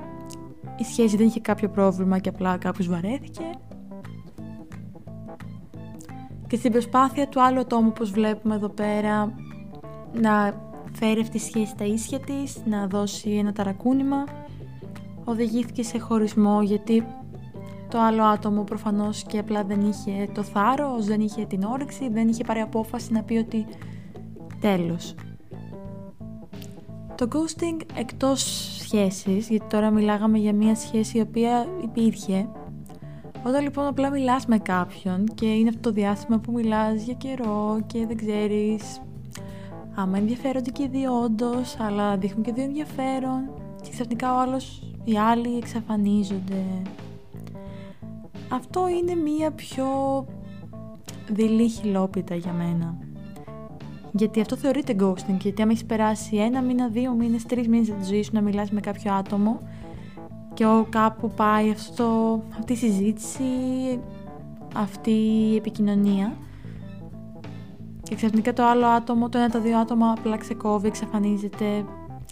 η 0.81 0.85
σχέση 0.85 1.17
δεν 1.17 1.27
είχε 1.27 1.41
κάποιο 1.41 1.69
πρόβλημα 1.69 2.19
και 2.19 2.29
απλά 2.29 2.57
κάποιος 2.57 2.89
βαρέθηκε. 2.89 3.43
Και 6.47 6.57
στην 6.57 6.73
προσπάθεια 6.73 7.29
του 7.29 7.43
άλλου 7.43 7.61
ατόμου, 7.61 7.89
όπως 7.89 8.11
βλέπουμε 8.11 8.55
εδώ 8.55 8.69
πέρα, 8.69 9.35
να 10.21 10.55
φέρει 10.93 11.21
αυτή 11.21 11.39
τη 11.39 11.45
σχέση 11.45 11.67
στα 11.67 11.85
ίσια 11.85 12.21
της, 12.21 12.57
να 12.65 12.87
δώσει 12.87 13.31
ένα 13.31 13.53
ταρακούνημα, 13.53 14.25
οδηγήθηκε 15.25 15.83
σε 15.83 15.99
χωρισμό 15.99 16.63
γιατί 16.63 17.07
το 17.91 18.01
άλλο 18.01 18.23
άτομο 18.23 18.63
προφανώς 18.63 19.23
και 19.23 19.39
απλά 19.39 19.65
δεν 19.65 19.81
είχε 19.81 20.29
το 20.35 20.43
θάρρος, 20.43 21.07
δεν 21.07 21.21
είχε 21.21 21.45
την 21.45 21.63
όρεξη, 21.63 22.09
δεν 22.09 22.29
είχε 22.29 22.45
πάρει 22.45 22.61
απόφαση 22.61 23.13
να 23.13 23.23
πει 23.23 23.37
ότι 23.37 23.67
τέλος. 24.61 25.15
Το 27.15 27.29
ghosting 27.33 27.81
εκτός 27.95 28.43
σχέσης, 28.81 29.49
γιατί 29.49 29.67
τώρα 29.67 29.91
μιλάγαμε 29.91 30.39
για 30.39 30.53
μια 30.53 30.75
σχέση 30.75 31.19
η 31.19 31.21
οποία 31.21 31.67
υπήρχε, 31.83 32.49
όταν 33.47 33.63
λοιπόν 33.63 33.87
απλά 33.87 34.11
μιλάς 34.11 34.47
με 34.47 34.59
κάποιον 34.59 35.25
και 35.35 35.47
είναι 35.47 35.69
αυτό 35.69 35.81
το 35.81 35.91
διάστημα 35.91 36.39
που 36.39 36.53
μιλάς 36.53 37.03
για 37.03 37.15
καιρό 37.15 37.81
και 37.87 38.07
δεν 38.07 38.17
ξέρεις 38.17 39.01
άμα 39.95 40.19
ενδιαφέρονται 40.19 40.71
και 40.71 40.83
οι 40.83 40.89
δύο 40.89 41.23
όντως, 41.23 41.77
αλλά 41.81 42.17
δείχνουν 42.17 42.43
και 42.43 42.53
δύο 42.53 42.65
ενδιαφέρον 42.65 43.51
και 43.83 43.91
ξαφνικά 43.91 44.35
ο 44.35 44.41
άλλος, 44.41 44.83
οι 45.05 45.19
άλλοι 45.19 45.57
εξαφανίζονται. 45.57 46.65
Αυτό 48.53 48.89
είναι 48.89 49.15
μία 49.15 49.51
πιο 49.51 49.87
δειλή 51.29 51.69
χιλόπιτα 51.69 52.35
για 52.35 52.53
μένα. 52.53 52.97
Γιατί 54.13 54.41
αυτό 54.41 54.57
θεωρείται 54.57 54.97
ghosting. 55.01 55.37
Γιατί 55.41 55.63
άμα 55.63 55.71
έχεις 55.71 55.85
περάσει 55.85 56.37
ένα 56.37 56.63
μήνα, 56.63 56.89
δύο 56.89 57.13
μήνες, 57.13 57.45
τρεις 57.45 57.69
μήνες 57.69 57.91
από 57.91 57.99
της 57.99 58.09
ζωής 58.09 58.27
σου 58.27 58.33
να 58.35 58.41
μιλάς 58.41 58.71
με 58.71 58.81
κάποιο 58.81 59.13
άτομο 59.13 59.61
και 60.55 60.65
κάπου 60.89 61.31
πάει 61.31 61.71
αυτό, 61.71 62.43
αυτή 62.59 62.73
η 62.73 62.77
συζήτηση, 62.77 63.43
αυτή 64.75 65.11
η 65.11 65.57
επικοινωνία 65.57 66.37
και 68.03 68.15
ξαφνικά 68.15 68.53
το 68.53 68.65
άλλο 68.65 68.87
άτομο, 68.87 69.29
το 69.29 69.39
ένα 69.39 69.49
τα 69.49 69.61
δύο 69.61 69.79
άτομα 69.79 70.15
απλά 70.19 70.37
ξεκόβει, 70.37 70.87
εξαφανίζεται, 70.87 71.85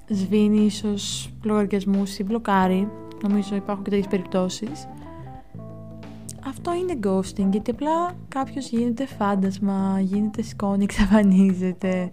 σβήνει 0.08 0.64
ίσως 0.64 1.32
λογαριασμούς 1.42 2.18
ή 2.18 2.24
μπλοκάρει. 2.24 2.88
Νομίζω 3.22 3.54
υπάρχουν 3.54 3.84
και 3.84 3.90
τέτοιες 3.90 4.08
περιπτώσεις 4.08 4.88
αυτό 6.46 6.74
είναι 6.74 6.98
ghosting 7.02 7.48
γιατί 7.50 7.70
απλά 7.70 8.16
κάποιος 8.28 8.68
γίνεται 8.68 9.06
φάντασμα, 9.06 10.00
γίνεται 10.00 10.42
σκόνη, 10.42 10.84
εξαφανίζεται. 10.88 12.12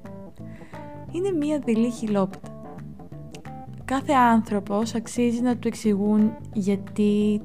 Είναι 1.12 1.32
μία 1.32 1.60
δειλή 1.60 1.90
χιλόπιτα. 1.92 2.50
Κάθε 3.86 4.14
άνθρωπος 4.14 4.96
αξίζει 4.96 5.42
να 5.42 5.58
του 5.58 5.68
εξηγούν 5.68 6.32
γιατί 6.54 7.42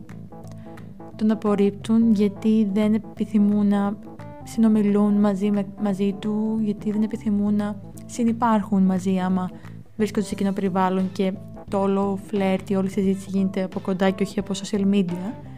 τον 1.17 1.31
απορρίπτουν, 1.31 2.13
γιατί 2.13 2.69
δεν 2.73 2.95
επιθυμούν 2.95 3.67
να 3.67 3.97
συνομιλούν 4.45 5.15
μαζί, 5.15 5.51
με, 5.51 5.67
μαζί 5.83 6.13
του, 6.13 6.59
γιατί 6.63 6.91
δεν 6.91 7.03
επιθυμούν 7.03 7.55
να 7.55 7.81
συνυπάρχουν 8.07 8.83
μαζί 8.83 9.19
άμα 9.19 9.51
βρίσκονται 9.97 10.27
σε 10.27 10.35
κοινό 10.35 10.53
περιβάλλον 10.53 11.13
και 11.13 11.33
το 11.71 11.81
όλο 11.81 12.19
φλερτ, 12.27 12.71
η 12.71 12.75
όλη 12.75 12.91
συζήτηση 12.91 13.27
γίνεται 13.31 13.63
από 13.63 13.81
κοντά 13.81 14.11
και 14.11 14.23
όχι 14.23 14.39
από 14.39 14.53
social 14.55 14.95
media. 14.95 15.50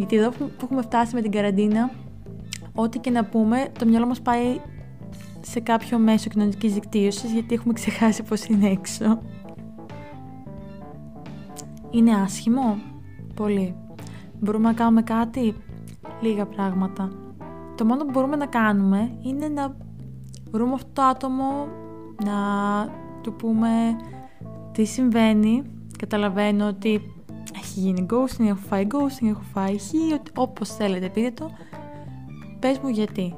Γιατί 0.00 0.16
εδώ 0.16 0.30
που 0.30 0.50
έχουμε 0.62 0.82
φτάσει 0.82 1.14
με 1.14 1.20
την 1.20 1.30
καραντίνα, 1.30 1.90
ό,τι 2.74 2.98
και 2.98 3.10
να 3.10 3.24
πούμε, 3.24 3.68
το 3.78 3.86
μυαλό 3.86 4.06
μας 4.06 4.20
πάει 4.20 4.60
σε 5.40 5.60
κάποιο 5.60 5.98
μέσο 5.98 6.28
κοινωνικής 6.28 6.74
δικτύωσης 6.74 7.32
γιατί 7.32 7.54
έχουμε 7.54 7.72
ξεχάσει 7.72 8.22
πώς 8.22 8.44
είναι 8.44 8.68
έξω. 8.68 9.22
Είναι 11.90 12.14
άσχημο; 12.14 12.78
Πολύ. 13.34 13.74
Μπορούμε 14.40 14.68
να 14.68 14.74
κάνουμε 14.74 15.02
κάτι; 15.02 15.54
Λίγα 16.20 16.46
πράγματα. 16.46 17.10
Το 17.76 17.84
μόνο 17.84 18.04
που 18.04 18.10
μπορούμε 18.10 18.36
να 18.36 18.46
κάνουμε 18.46 19.18
είναι 19.22 19.48
να 19.48 19.76
βρούμε 20.50 20.72
αυτό 20.72 20.90
το 20.92 21.02
άτομο, 21.02 21.68
να 22.24 22.34
του 23.22 23.32
πούμε 23.32 23.68
τι 24.72 24.84
συμβαίνει. 24.84 25.62
Καταλαβαίνω 25.98 26.66
ότι 26.66 27.19
έχει 27.70 27.80
γίνει 27.80 28.06
ghosting, 28.10 28.46
έχω 28.46 28.60
φάει 28.68 28.86
ghosting, 28.90 29.28
έχω 29.28 29.42
φάει 29.52 29.78
χ, 29.78 29.92
όπως 30.36 30.74
θέλετε 30.74 31.08
πείτε 31.08 31.30
το. 31.30 31.50
Πες 32.58 32.78
μου 32.78 32.88
γιατί. 32.88 33.34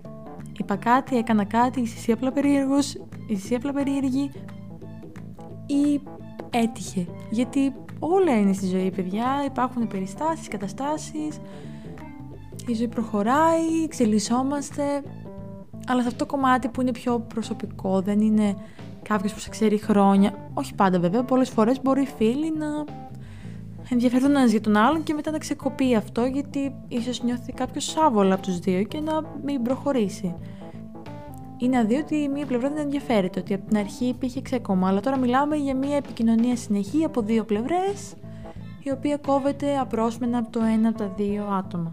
Είπα 0.58 0.76
κάτι, 0.76 1.16
έκανα 1.16 1.44
κάτι, 1.44 1.80
είσαι 1.80 1.94
εσύ 1.96 2.12
απλά 2.12 2.32
περίεργος, 2.32 2.94
είσαι 3.26 3.44
εσύ 3.44 3.54
απλά 3.54 3.72
περίεργη 3.72 4.30
ή 5.66 6.00
έτυχε. 6.50 7.06
Γιατί 7.30 7.72
όλα 7.98 8.38
είναι 8.38 8.52
στη 8.52 8.66
ζωή, 8.66 8.90
παιδιά. 8.90 9.26
Υπάρχουν 9.46 9.86
περιστάσεις, 9.86 10.48
καταστάσεις. 10.48 11.40
Η 12.66 12.74
ζωή 12.74 12.88
προχωράει, 12.88 13.82
εξελισσόμαστε. 13.84 15.02
Αλλά 15.86 16.00
σε 16.00 16.06
αυτό 16.08 16.24
το 16.24 16.26
κομμάτι 16.26 16.68
που 16.68 16.80
είναι 16.80 16.90
πιο 16.90 17.18
προσωπικό, 17.20 18.00
δεν 18.00 18.20
είναι 18.20 18.56
κάποιος 19.02 19.32
που 19.32 19.38
σε 19.38 19.48
ξέρει 19.48 19.78
χρόνια. 19.78 20.50
Όχι 20.54 20.74
πάντα 20.74 20.98
βέβαια, 20.98 21.24
πολλές 21.24 21.50
φορές 21.50 21.82
μπορεί 21.82 22.02
οι 22.02 22.08
φίλοι 22.16 22.52
να 22.58 22.84
ενδιαφερθούν 23.92 24.30
ένα 24.30 24.44
για 24.44 24.61
τον 24.61 24.76
άλλον 24.76 25.02
και 25.02 25.14
μετά 25.14 25.30
να 25.30 25.38
ξεκοπεί 25.38 25.94
αυτό 25.94 26.25
γιατί 26.25 26.75
ίσως 26.88 27.22
νιώθει 27.22 27.52
κάποιος 27.52 27.96
άβολα 27.96 28.34
από 28.34 28.42
τους 28.42 28.58
δύο 28.58 28.82
και 28.82 29.00
να 29.00 29.22
μην 29.44 29.62
προχωρήσει. 29.62 30.34
Ή 31.58 31.68
να 31.68 31.84
δει 31.84 31.94
ότι 31.94 32.16
η 32.16 32.28
μία 32.28 32.46
πλευρά 32.46 32.68
δεν 32.68 32.78
ενδιαφέρεται, 32.78 33.40
ότι 33.40 33.54
από 33.54 33.68
την 33.68 33.76
αρχή 33.76 34.04
υπήρχε 34.04 34.42
ξεκόμμα. 34.42 34.88
Αλλά 34.88 35.00
τώρα 35.00 35.16
μιλάμε 35.16 35.56
για 35.56 35.76
μια 35.76 35.96
επικοινωνία 35.96 36.56
συνεχή 36.56 37.04
από 37.04 37.22
δύο 37.22 37.44
πλευρές, 37.44 38.14
η 38.82 38.90
οποία 38.90 39.16
κόβεται 39.16 39.78
απρόσμενα 39.78 40.38
από 40.38 40.50
το 40.50 40.61
ένα 40.62 40.88
από 40.88 40.99
τα 40.99 41.12
δύο 41.16 41.44
άτομα. 41.44 41.92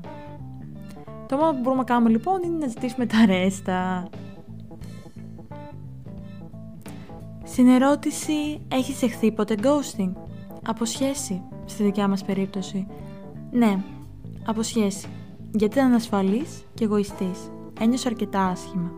Το 1.28 1.38
μόνο 1.38 1.52
που 1.52 1.58
μπορούμε 1.58 1.82
να 1.82 1.84
κάνουμε 1.84 2.10
λοιπόν 2.10 2.44
είναι 2.44 2.58
να 2.58 2.68
ζητήσουμε 2.68 3.06
τα 3.06 3.26
ρέστα. 3.26 4.10
Στην 7.44 7.68
ερώτηση 7.68 8.62
«Έχεις 8.68 9.02
εχθεί 9.02 9.32
ποτέ 9.32 9.56
ghosting» 9.62 10.12
Από 10.66 10.86
σχέση, 10.86 11.42
στη 11.70 11.84
δικιά 11.84 12.08
μας 12.08 12.24
περίπτωση. 12.24 12.88
Ναι, 13.52 13.78
από 14.46 14.64
σχέση. 14.64 15.08
Γιατί 15.52 15.80
ήταν 15.80 15.94
ασφαλής 15.94 16.64
και 16.74 16.84
εγωιστής. 16.84 17.52
Ένιωσα 17.80 18.10
αρκετά 18.10 18.46
άσχημα. 18.46 18.92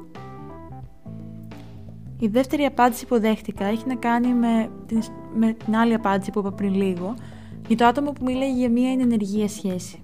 Η 2.20 2.28
δεύτερη 2.28 2.64
απάντηση 2.64 3.06
που 3.06 3.20
δέχτηκα 3.20 3.66
έχει 3.66 3.88
να 3.88 3.96
κάνει 3.96 4.34
με 4.34 4.70
την, 4.86 5.02
με 5.36 5.54
την 5.54 5.76
άλλη 5.76 5.94
απάντηση 5.94 6.32
που 6.32 6.40
είπα 6.40 6.52
πριν 6.52 6.74
λίγο, 6.74 7.14
για 7.68 7.78
το 7.78 7.86
άτομο 7.86 8.12
που 8.12 8.24
μίλαγε 8.24 8.54
για 8.54 8.70
μια 8.70 8.92
ενεργεία 8.92 9.48
σχέση. 9.48 10.02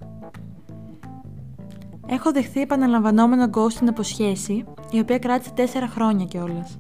Έχω 2.10 2.32
δεχθεί 2.32 2.62
επαναλαμβανόμενο 2.62 3.50
ghosting 3.54 3.88
από 3.90 4.04
σχέση, 4.04 4.64
η 4.92 5.00
οποία 5.00 5.20
κράτησε 5.20 5.52
4 5.56 5.62
χρόνια 5.90 6.26
κιόλας. 6.26 6.80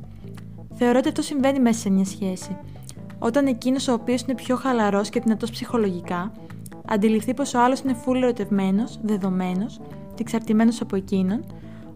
Θεωρώ 0.73 0.97
ότι 0.97 1.07
αυτό 1.07 1.21
συμβαίνει 1.21 1.59
μέσα 1.59 1.79
σε 1.79 1.89
μια 1.89 2.05
σχέση. 2.05 2.57
Όταν 3.19 3.45
εκείνος 3.45 3.87
ο 3.87 3.93
οποίος 3.93 4.21
είναι 4.21 4.35
πιο 4.35 4.55
χαλαρός 4.55 5.09
και 5.09 5.19
δυνατός 5.19 5.51
ψυχολογικά, 5.51 6.31
αντιληφθεί 6.85 7.33
πως 7.33 7.53
ο 7.53 7.59
άλλος 7.61 7.79
είναι 7.79 7.93
φούλε 7.93 8.25
ερωτευμένος, 8.25 8.99
δεδομένος 9.01 9.79
και 10.15 10.21
εξαρτημένο 10.21 10.71
από 10.81 10.95
εκείνον, 10.95 11.43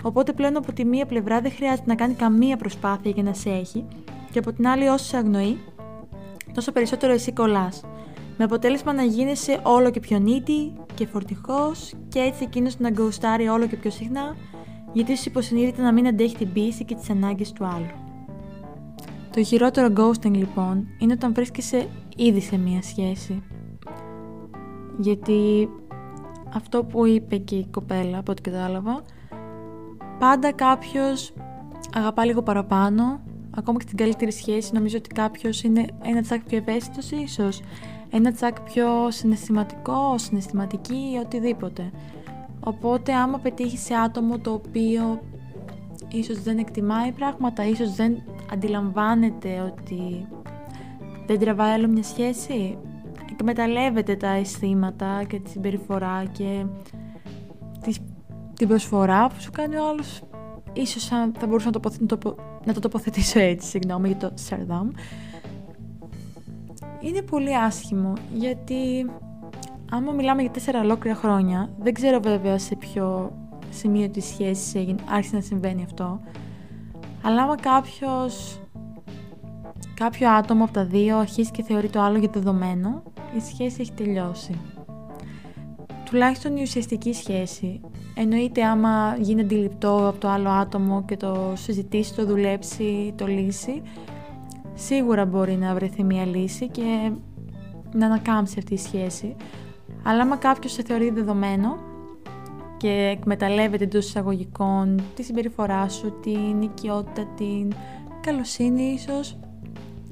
οπότε 0.04 0.34
πλέον 0.34 0.58
από 0.58 0.74
τη 0.74 0.86
μία 0.86 1.06
πλευρά 1.06 1.42
δεν 1.42 1.52
χρειάζεται 1.52 1.84
να 1.88 1.96
κάνει 1.96 2.14
καμία 2.14 2.58
προσπάθεια 2.58 3.12
για 3.12 3.24
να 3.24 3.34
σε 3.34 3.50
έχει, 3.50 3.86
και 4.32 4.40
από 4.40 4.54
την 4.54 4.68
άλλη, 4.68 4.88
όσο 4.88 5.06
σε 5.06 5.18
αγνοεί, 5.18 5.58
τόσο 6.54 6.72
περισσότερο 6.72 7.14
εσύ 7.14 7.32
κολλάς. 7.32 7.84
Με 8.38 8.44
αποτέλεσμα 8.44 8.94
να 8.94 9.04
γίνεσαι 9.04 9.60
όλο 9.64 9.90
και 9.90 10.00
πιο 10.00 10.20
νίτη 10.20 10.74
και 10.94 11.06
φορτηγός, 11.06 11.94
και 12.08 12.20
έτσι 12.20 12.44
εκείνος 12.44 12.80
να 12.80 12.90
γκοστάρει 12.90 13.48
όλο 13.48 13.68
και 13.68 13.76
πιο 13.76 13.92
συχνά, 13.92 14.36
γιατί 14.94 15.18
σου 15.18 15.24
υποσυνείδητα 15.28 15.82
να 15.82 15.94
μην 15.94 16.08
αντέχει 16.08 16.36
την 16.36 16.54
πίεση 16.54 16.86
και 16.86 16.96
τις 16.96 17.10
ανάγκες 17.10 17.52
του 17.52 17.66
άλλου. 17.66 18.01
Το 19.34 19.44
χειρότερο 19.44 19.94
ghosting 19.96 20.32
λοιπόν 20.32 20.88
είναι 20.98 21.14
όταν 21.14 21.34
βρίσκεσαι 21.34 21.88
ήδη 22.16 22.42
σε 22.42 22.58
μία 22.58 22.82
σχέση. 22.82 23.44
Γιατί 24.98 25.70
αυτό 26.54 26.84
που 26.84 27.06
είπε 27.06 27.38
και 27.38 27.56
η 27.56 27.68
κοπέλα 27.72 28.18
από 28.18 28.32
ό,τι 28.32 28.42
κατάλαβα, 28.42 29.02
πάντα 30.20 30.52
κάποιος 30.52 31.34
αγαπά 31.94 32.26
λίγο 32.26 32.42
παραπάνω, 32.42 33.22
ακόμα 33.52 33.78
και 33.78 33.86
στην 33.86 33.98
καλύτερη 33.98 34.32
σχέση 34.32 34.74
νομίζω 34.74 34.98
ότι 34.98 35.10
κάποιος 35.10 35.64
είναι 35.64 35.86
ένα 36.02 36.22
τσάκ 36.22 36.44
πιο 36.44 36.58
ευαίσθητος 36.58 37.12
ίσως, 37.12 37.62
ένα 38.10 38.32
τσάκ 38.32 38.62
πιο 38.62 39.12
συναισθηματικό, 39.12 40.18
συναισθηματική 40.18 41.12
ή 41.14 41.18
οτιδήποτε. 41.18 41.92
Οπότε 42.60 43.14
άμα 43.14 43.38
πετύχεις 43.38 43.82
σε 43.82 43.94
άτομο 43.94 44.40
το 44.40 44.52
οποίο 44.52 45.22
ίσως 46.12 46.42
δεν 46.42 46.58
εκτιμάει 46.58 47.12
πράγματα, 47.12 47.66
ίσως 47.66 47.96
δεν 47.96 48.24
αντιλαμβάνεται 48.52 49.60
ότι 49.60 50.28
δεν 51.26 51.40
τραβάει 51.40 51.72
άλλο 51.72 51.88
μια 51.88 52.04
σχέση, 52.04 52.78
εκμεταλλεύεται 53.32 54.16
τα 54.16 54.30
αισθήματα 54.30 55.24
και 55.28 55.40
τη 55.40 55.50
συμπεριφορά 55.50 56.24
και 56.32 56.66
την 58.54 58.68
προσφορά 58.68 59.28
που 59.28 59.42
σου 59.42 59.52
κάνει 59.52 59.76
ο 59.76 59.88
άλλος 59.88 60.22
ίσως 60.74 61.06
θα 61.06 61.48
μπορούσα 61.48 61.70
να, 62.00 62.06
το, 62.06 62.36
να 62.66 62.74
το 62.74 62.80
τοποθετήσω 62.80 63.40
έτσι, 63.40 63.68
συγγνώμη 63.68 64.08
για 64.08 64.18
το 64.18 64.32
Σαρδάμ. 64.34 64.90
Είναι 67.00 67.22
πολύ 67.22 67.58
άσχημο 67.58 68.14
γιατί 68.34 69.12
άμα 69.92 70.12
μιλάμε 70.12 70.42
για 70.42 70.52
τέσσερα 70.52 70.80
ολόκληρα 70.80 71.16
χρόνια, 71.16 71.70
δεν 71.80 71.94
ξέρω 71.94 72.20
βέβαια 72.20 72.58
σε 72.58 72.76
ποιο 72.76 73.34
σημείο 73.72 74.10
της 74.10 74.26
σχέσης 74.26 74.96
άρχισε 75.10 75.36
να 75.36 75.42
συμβαίνει 75.42 75.84
αυτό, 75.84 76.22
αλλά 77.22 77.42
άμα 77.42 77.56
κάποιος 77.56 78.60
κάποιο 79.94 80.30
άτομο 80.30 80.64
από 80.64 80.74
τα 80.74 80.86
δύο 80.86 81.18
αρχίσει 81.18 81.52
και 81.52 81.64
θεωρεί 81.64 81.90
το 81.90 82.02
άλλο 82.02 82.18
για 82.18 82.30
δεδομένο, 82.34 83.04
η 83.36 83.40
σχέση 83.40 83.82
έχει 83.82 83.92
τελειώσει. 83.92 84.60
Τουλάχιστον 86.06 86.58
η 86.58 86.62
ουσιαστική 86.62 87.14
σχέση. 87.14 87.82
Εννοείται 88.16 88.64
άμα 88.64 89.16
γίνει 89.20 89.42
αντιληπτό 89.42 90.08
από 90.08 90.20
το 90.20 90.28
άλλο 90.28 90.50
άτομο 90.50 91.04
και 91.06 91.18
το 91.18 91.54
συζητήσει, 91.56 92.16
το 92.16 92.26
δουλέψει, 92.26 93.14
το 93.18 93.28
λύσει, 93.28 93.82
σίγουρα 94.74 95.26
μπορεί 95.26 95.56
να 95.56 95.74
βρεθεί 95.74 96.04
μια 96.04 96.26
λύση 96.26 96.68
και 96.68 97.12
να 97.94 98.06
ανακάμψει 98.06 98.56
αυτή 98.58 98.74
η 98.74 98.78
σχέση. 98.78 99.36
Αλλά 100.04 100.22
άμα 100.22 100.36
κάποιος 100.36 100.72
σε 100.72 100.84
θεωρεί 100.84 101.10
δεδομένο 101.10 101.78
και 102.82 103.16
εκμεταλλεύεται 103.18 103.84
εντός 103.84 104.06
εισαγωγικών 104.06 105.02
τη 105.16 105.24
συμπεριφορά 105.24 105.90
σου, 105.90 106.20
την 106.22 106.62
οικειότητα, 106.62 107.28
την 107.38 107.72
καλοσύνη 108.22 108.84
ίσως, 108.84 109.38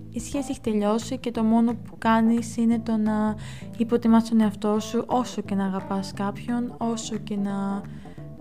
η 0.09 0.19
σχέση 0.19 0.47
έχει 0.49 0.61
τελειώσει 0.61 1.17
και 1.17 1.31
το 1.31 1.43
μόνο 1.43 1.73
που 1.73 1.97
κάνεις 1.97 2.57
είναι 2.57 2.79
το 2.79 2.97
να 2.97 3.35
υποτιμάς 3.77 4.29
τον 4.29 4.41
εαυτό 4.41 4.79
σου 4.79 5.03
όσο 5.07 5.41
και 5.41 5.55
να 5.55 5.65
αγαπάς 5.65 6.13
κάποιον, 6.13 6.75
όσο 6.77 7.15
και 7.17 7.35
να 7.35 7.81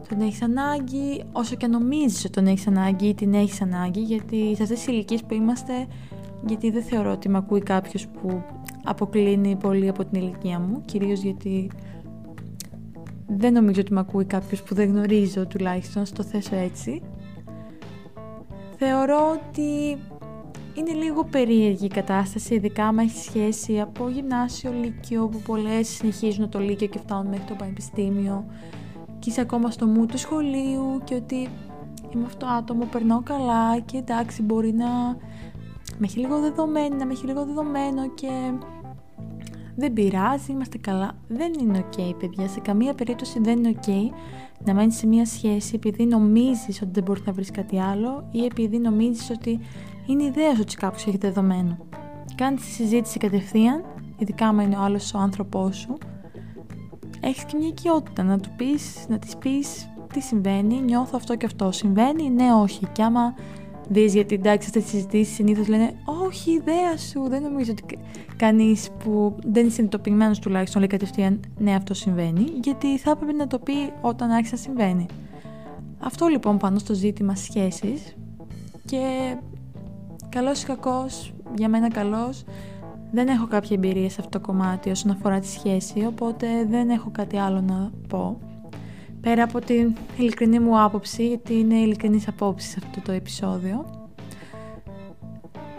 τον 0.08 0.20
έχεις 0.20 0.42
ανάγκη, 0.42 1.24
όσο 1.32 1.54
και 1.54 1.66
νομίζεις 1.66 2.24
ότι 2.24 2.32
τον 2.32 2.46
έχεις 2.46 2.66
ανάγκη 2.66 3.06
ή 3.06 3.14
την 3.14 3.34
έχεις 3.34 3.62
ανάγκη, 3.62 4.00
γιατί 4.00 4.54
σε 4.56 4.62
αυτές 4.62 4.78
τις 4.78 4.86
ηλικίες 4.86 5.22
που 5.22 5.34
είμαστε, 5.34 5.86
γιατί 6.46 6.70
δεν 6.70 6.82
θεωρώ 6.82 7.12
ότι 7.12 7.28
με 7.28 7.38
ακούει 7.38 7.60
κάποιος 7.60 8.06
που 8.06 8.42
αποκλίνει 8.84 9.56
πολύ 9.56 9.88
από 9.88 10.04
την 10.04 10.20
ηλικία 10.20 10.58
μου, 10.58 10.82
κυρίως 10.84 11.20
γιατί 11.20 11.70
δεν 13.28 13.52
νομίζω 13.52 13.80
ότι 13.80 13.92
με 13.92 14.00
ακούει 14.00 14.24
κάποιος 14.24 14.62
που 14.62 14.74
δεν 14.74 14.88
γνωρίζω 14.88 15.46
τουλάχιστον, 15.46 16.06
στο 16.06 16.22
θέσω 16.22 16.56
έτσι. 16.56 17.02
Θεωρώ 18.76 19.30
ότι 19.30 19.98
είναι 20.74 20.92
λίγο 20.92 21.24
περίεργη 21.24 21.84
η 21.84 21.88
κατάσταση, 21.88 22.54
ειδικά 22.54 22.86
άμα 22.86 23.02
έχει 23.02 23.18
σχέση 23.18 23.80
από 23.80 24.08
γυμνάσιο, 24.08 24.72
λύκειο, 24.72 25.28
που 25.28 25.40
πολλές 25.40 25.88
συνεχίζουν 25.88 26.48
το 26.48 26.58
λύκειο 26.58 26.86
και 26.86 26.98
φτάνουν 26.98 27.26
μέχρι 27.26 27.44
το 27.44 27.54
πανεπιστήμιο 27.54 28.44
και 29.18 29.30
είσαι 29.30 29.40
ακόμα 29.40 29.70
στο 29.70 29.86
μου 29.86 30.06
του 30.06 30.18
σχολείου 30.18 31.00
και 31.04 31.14
ότι 31.14 31.48
είμαι 32.14 32.24
αυτό 32.24 32.46
το 32.46 32.52
άτομο, 32.52 32.84
περνάω 32.84 33.22
καλά 33.22 33.80
και 33.80 33.96
εντάξει 33.96 34.42
μπορεί 34.42 34.72
να 34.72 34.86
με 35.98 36.04
έχει 36.04 36.18
λίγο 36.18 36.40
δεδομένη, 36.40 36.96
να 36.96 37.06
με 37.06 37.12
έχει 37.12 37.26
λίγο 37.26 37.44
δεδομένο 37.44 38.08
και 38.14 38.52
δεν 39.78 39.92
πειράζει, 39.92 40.52
είμαστε 40.52 40.78
καλά. 40.78 41.12
Δεν 41.28 41.52
είναι 41.60 41.84
ok, 41.84 42.14
παιδιά. 42.18 42.48
Σε 42.48 42.60
καμία 42.60 42.94
περίπτωση 42.94 43.40
δεν 43.40 43.58
είναι 43.58 43.78
ok 43.80 43.90
να 44.64 44.74
μένεις 44.74 44.96
σε 44.96 45.06
μια 45.06 45.26
σχέση 45.26 45.74
επειδή 45.74 46.04
νομίζεις 46.04 46.82
ότι 46.82 46.90
δεν 46.92 47.02
μπορεί 47.02 47.20
να 47.24 47.32
βρεις 47.32 47.50
κάτι 47.50 47.80
άλλο 47.80 48.28
ή 48.30 48.44
επειδή 48.44 48.78
νομίζεις 48.78 49.30
ότι 49.30 49.60
είναι 50.06 50.24
ιδέας 50.24 50.58
ότι 50.58 50.76
κάπως 50.76 51.06
έχει 51.06 51.16
δεδομένο. 51.16 51.78
κάνεις 52.34 52.60
τη 52.60 52.66
συζήτηση 52.66 53.18
κατευθείαν, 53.18 53.84
ειδικά 54.18 54.48
άμα 54.48 54.62
είναι 54.62 54.76
ο 54.76 54.80
άλλος 54.82 55.14
ο 55.14 55.18
άνθρωπός 55.18 55.76
σου, 55.76 55.98
έχεις 57.20 57.44
και 57.44 57.56
μια 57.56 57.68
οικειότητα 57.68 58.22
να 58.22 58.38
του 58.38 58.50
πεις, 58.56 59.06
να 59.08 59.18
της 59.18 59.36
πεις 59.36 59.88
τι 60.12 60.20
συμβαίνει, 60.20 60.80
νιώθω 60.80 61.12
αυτό 61.14 61.36
και 61.36 61.46
αυτό, 61.46 61.72
συμβαίνει, 61.72 62.30
ναι, 62.30 62.52
όχι. 62.62 62.86
Και 62.92 63.02
άμα 63.02 63.34
δεις, 63.88 64.14
γιατί 64.14 64.34
εντάξει, 64.34 64.66
αυτές 64.66 64.82
τις 64.82 64.92
συζητήσεις 64.92 65.34
συνήθως 65.34 65.68
λένε 65.68 65.92
όχι, 66.26 66.50
ιδέα 66.52 66.96
σου, 66.96 67.28
δεν 67.28 67.42
νομίζω 67.42 67.70
ότι 67.70 67.98
κανείς 68.36 68.88
που 69.04 69.36
δεν 69.46 69.62
είναι 69.62 69.72
συνειδητοποιημένος 69.72 70.38
τουλάχιστον 70.38 70.80
λέει 70.80 70.90
κατευθείαν 70.90 71.40
ναι, 71.58 71.74
αυτό 71.74 71.94
συμβαίνει, 71.94 72.44
γιατί 72.62 72.98
θα 72.98 73.10
έπρεπε 73.10 73.32
να 73.32 73.46
το 73.46 73.58
πει 73.58 73.72
όταν 74.00 74.30
άρχισε 74.30 74.54
να 74.54 74.60
συμβαίνει. 74.60 75.06
Αυτό 75.98 76.26
λοιπόν 76.26 76.58
πάνω 76.58 76.78
στο 76.78 76.94
ζήτημα 76.94 77.34
σχέσης 77.34 78.16
και 78.84 79.34
καλός 80.28 80.62
ή 80.62 80.66
κακός, 80.66 81.32
για 81.56 81.68
μένα 81.68 81.88
καλός, 81.88 82.44
δεν 83.12 83.28
έχω 83.28 83.46
κάποια 83.46 83.76
εμπειρία 83.76 84.10
σε 84.10 84.16
αυτό 84.18 84.38
το 84.38 84.46
κομμάτι 84.46 84.90
όσον 84.90 85.10
αφορά 85.10 85.38
τη 85.38 85.46
σχέση, 85.46 86.04
οπότε 86.06 86.46
δεν 86.68 86.90
έχω 86.90 87.10
κάτι 87.12 87.36
άλλο 87.36 87.60
να 87.60 87.90
πω. 88.08 88.38
Πέρα 89.20 89.42
από 89.42 89.58
την 89.58 89.96
ειλικρινή 90.16 90.58
μου 90.58 90.82
άποψη, 90.82 91.26
γιατί 91.26 91.54
είναι 91.58 91.74
ειλικρινής 91.74 92.28
απόψης 92.28 92.70
σε 92.70 92.78
αυτό 92.84 93.00
το 93.00 93.12
επεισόδιο. 93.12 94.06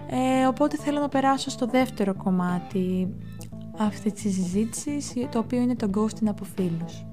Ε, 0.10 0.46
οπότε 0.48 0.78
θέλω 0.78 1.00
να 1.00 1.10
περάσω 1.10 1.50
στο 1.50 1.66
δεύτερο 1.66 2.16
κομμάτι 2.16 3.08
αυτής 3.78 4.14
της 4.14 4.34
συζήτησης, 4.34 5.14
το 5.32 5.40
οποίο 5.40 5.62
είναι 5.62 5.76
το 5.76 5.90
ghosting 5.96 6.28
από 6.28 6.44
φίλους. 6.44 7.06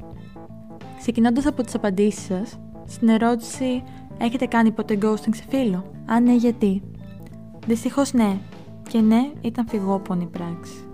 Ξεκινώντας 0.98 1.46
από 1.46 1.62
τις 1.62 1.74
απαντήσεις 1.74 2.24
σας, 2.24 2.58
στην 2.86 3.08
ερώτηση 3.08 3.82
«Έχετε 4.18 4.46
κάνει 4.46 4.70
ποτέ 4.70 4.98
ghosting 5.02 5.34
σε 5.34 5.44
φίλο» 5.48 5.84
Αν 6.06 6.22
ναι, 6.22 6.34
γιατί; 6.34 6.82
Δυστυχώς 7.66 8.12
ναι. 8.12 8.38
Και 8.88 9.00
ναι, 9.00 9.30
ήταν 9.40 9.66
φυγόπονη 9.68 10.26
πράξη. 10.26 10.88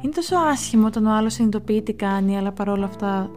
Είναι 0.00 0.12
τόσο 0.12 0.36
άσχημο 0.36 0.86
όταν 0.86 1.06
ο 1.06 1.10
άλλος 1.10 1.32
συνειδητοποιεί 1.32 1.82
τι 1.82 1.92
κάνει, 1.92 2.38
αλλά 2.38 2.52
παρόλα 2.52 2.84
αυτά 2.84 3.30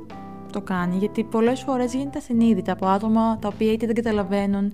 το 0.56 0.62
κάνει. 0.62 0.98
Γιατί 0.98 1.24
πολλές 1.24 1.62
φορές 1.62 1.94
γίνεται 1.94 2.18
ασυνείδητα 2.18 2.72
από 2.72 2.86
άτομα 2.86 3.38
τα 3.38 3.48
οποία 3.54 3.72
είτε 3.72 3.86
δεν 3.86 3.96
καταλαβαίνουν 3.96 4.74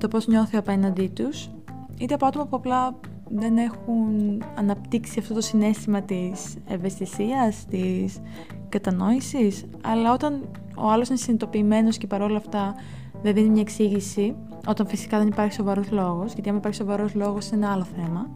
το 0.00 0.08
πώς 0.08 0.26
νιώθει 0.26 0.56
απέναντί 0.56 1.08
τους, 1.08 1.50
είτε 1.98 2.14
από 2.14 2.26
άτομα 2.26 2.46
που 2.46 2.56
απλά 2.56 2.94
δεν 3.28 3.56
έχουν 3.56 4.42
αναπτύξει 4.54 5.18
αυτό 5.18 5.34
το 5.34 5.40
συνέστημα 5.40 6.02
της 6.02 6.56
ευαισθησίας, 6.66 7.64
της 7.70 8.20
κατανόησης, 8.68 9.64
αλλά 9.82 10.12
όταν 10.12 10.48
ο 10.76 10.90
άλλος 10.90 11.08
είναι 11.08 11.18
συνειδητοποιημένος 11.18 11.98
και 11.98 12.06
παρόλα 12.06 12.36
αυτά 12.36 12.74
δεν 13.22 13.34
δίνει 13.34 13.48
μια 13.48 13.60
εξήγηση, 13.60 14.36
όταν 14.66 14.86
φυσικά 14.86 15.18
δεν 15.18 15.26
υπάρχει 15.26 15.52
σοβαρός 15.52 15.90
λόγος, 15.90 16.32
γιατί 16.32 16.48
αν 16.48 16.56
υπάρχει 16.56 16.76
σοβαρός 16.76 17.14
λόγος 17.14 17.50
είναι 17.50 17.64
ένα 17.64 17.74
άλλο 17.74 17.84
θέμα, 17.84 18.30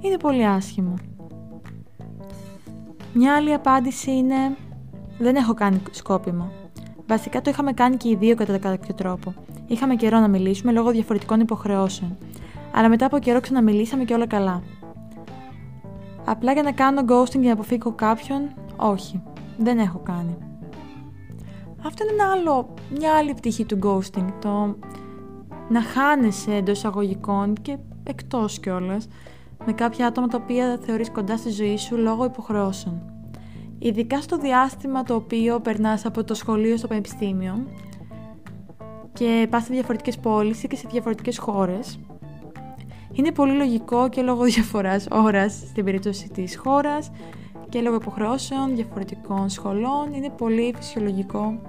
είναι 0.00 0.16
πολύ 0.16 0.46
άσχημο. 0.46 0.94
Μια 3.14 3.34
άλλη 3.34 3.52
απάντηση 3.52 4.10
είναι 4.10 4.56
δεν 5.18 5.36
έχω 5.36 5.54
κάνει 5.54 5.82
σκόπιμο. 5.90 6.50
Βασικά 7.06 7.40
το 7.40 7.50
είχαμε 7.50 7.72
κάνει 7.72 7.96
και 7.96 8.08
οι 8.08 8.16
δύο 8.16 8.34
κατά 8.34 8.58
κάποιο 8.58 8.94
τρόπο. 8.94 9.34
Είχαμε 9.66 9.94
καιρό 9.94 10.18
να 10.18 10.28
μιλήσουμε 10.28 10.72
λόγω 10.72 10.90
διαφορετικών 10.90 11.40
υποχρεώσεων. 11.40 12.16
Αλλά 12.74 12.88
μετά 12.88 13.06
από 13.06 13.18
καιρό 13.18 13.40
ξαναμιλήσαμε 13.40 14.04
και 14.04 14.14
όλα 14.14 14.26
καλά. 14.26 14.62
Απλά 16.24 16.52
για 16.52 16.62
να 16.62 16.72
κάνω 16.72 17.04
ghosting 17.08 17.30
και 17.30 17.38
να 17.38 17.52
αποφύγω 17.52 17.92
κάποιον, 17.92 18.40
όχι. 18.76 19.22
Δεν 19.58 19.78
έχω 19.78 19.98
κάνει. 19.98 20.36
Αυτό 21.86 22.04
είναι 22.04 22.22
ένα 22.22 22.32
άλλο, 22.32 22.74
μια 22.98 23.12
άλλη 23.12 23.34
πτυχή 23.34 23.64
του 23.64 23.78
ghosting. 23.82 24.26
Το 24.40 24.76
να 25.68 25.82
χάνεσαι 25.82 26.54
εντός 26.54 26.76
εισαγωγικών 26.76 27.54
και 27.62 27.78
εκτός 28.02 28.60
κιόλας 28.60 29.08
με 29.66 29.72
κάποια 29.72 30.06
άτομα 30.06 30.26
τα 30.26 30.38
οποία 30.42 30.78
θεωρείς 30.82 31.10
κοντά 31.10 31.36
στη 31.36 31.50
ζωή 31.50 31.76
σου 31.76 31.96
λόγω 31.96 32.24
υποχρεώσεων. 32.24 33.17
Ειδικά 33.78 34.20
στο 34.20 34.38
διάστημα 34.38 35.02
το 35.02 35.14
οποίο 35.14 35.60
περνάς 35.60 36.04
από 36.04 36.24
το 36.24 36.34
σχολείο 36.34 36.76
στο 36.76 36.86
πανεπιστήμιο 36.86 37.66
και 39.12 39.46
πας 39.50 39.64
σε 39.64 39.72
διαφορετικές 39.72 40.18
πόλεις 40.18 40.66
και 40.68 40.76
σε 40.76 40.88
διαφορετικές 40.90 41.38
χώρες, 41.38 41.98
είναι 43.12 43.32
πολύ 43.32 43.52
λογικό 43.52 44.08
και 44.08 44.22
λόγω 44.22 44.44
διαφοράς 44.44 45.06
ώρας 45.10 45.52
στην 45.52 45.84
περίπτωση 45.84 46.28
της 46.30 46.56
χώρας 46.56 47.10
και 47.68 47.80
λόγω 47.80 47.96
υποχρεώσεων, 47.96 48.74
διαφορετικών 48.74 49.48
σχολών, 49.48 50.12
είναι 50.12 50.30
πολύ 50.30 50.74
φυσιολογικό 50.76 51.60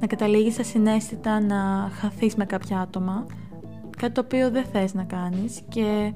να 0.00 0.06
καταλήγεις 0.06 0.52
στα 0.52 0.62
συνέστητα 0.62 1.40
να 1.40 1.90
χαθείς 2.00 2.34
με 2.34 2.44
κάποια 2.44 2.78
άτομα, 2.80 3.26
κάτι 3.96 4.12
το 4.12 4.20
οποίο 4.20 4.50
δεν 4.50 4.64
θες 4.72 4.94
να 4.94 5.04
κάνεις 5.04 5.60
και 5.68 6.12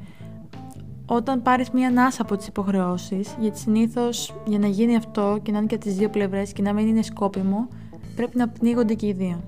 όταν 1.12 1.42
πάρεις 1.42 1.70
μία 1.70 1.88
ανάσα 1.88 2.22
από 2.22 2.36
τις 2.36 2.46
υποχρεώσεις, 2.46 3.36
γιατί 3.40 3.58
συνήθως 3.58 4.34
για 4.46 4.58
να 4.58 4.66
γίνει 4.66 4.96
αυτό 4.96 5.38
και 5.42 5.52
να 5.52 5.58
είναι 5.58 5.66
και 5.66 5.78
τις 5.78 5.96
δύο 5.96 6.08
πλευρές 6.08 6.52
και 6.52 6.62
να 6.62 6.72
μην 6.72 6.86
είναι 6.86 7.02
σκόπιμο, 7.02 7.68
πρέπει 8.16 8.36
να 8.36 8.48
πνίγονται 8.48 8.94
και 8.94 9.06
οι 9.06 9.12
δύο. 9.12 9.40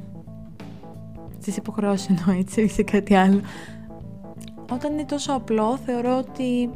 Στις 1.40 1.56
υποχρεώσεις 1.56 2.08
εννοώ 2.08 2.38
έτσι, 2.40 2.68
σε 2.68 2.82
κάτι 2.82 3.14
άλλο. 3.14 3.40
Όταν 4.72 4.92
είναι 4.92 5.04
τόσο 5.04 5.32
απλό, 5.32 5.76
θεωρώ 5.76 6.18
ότι 6.18 6.70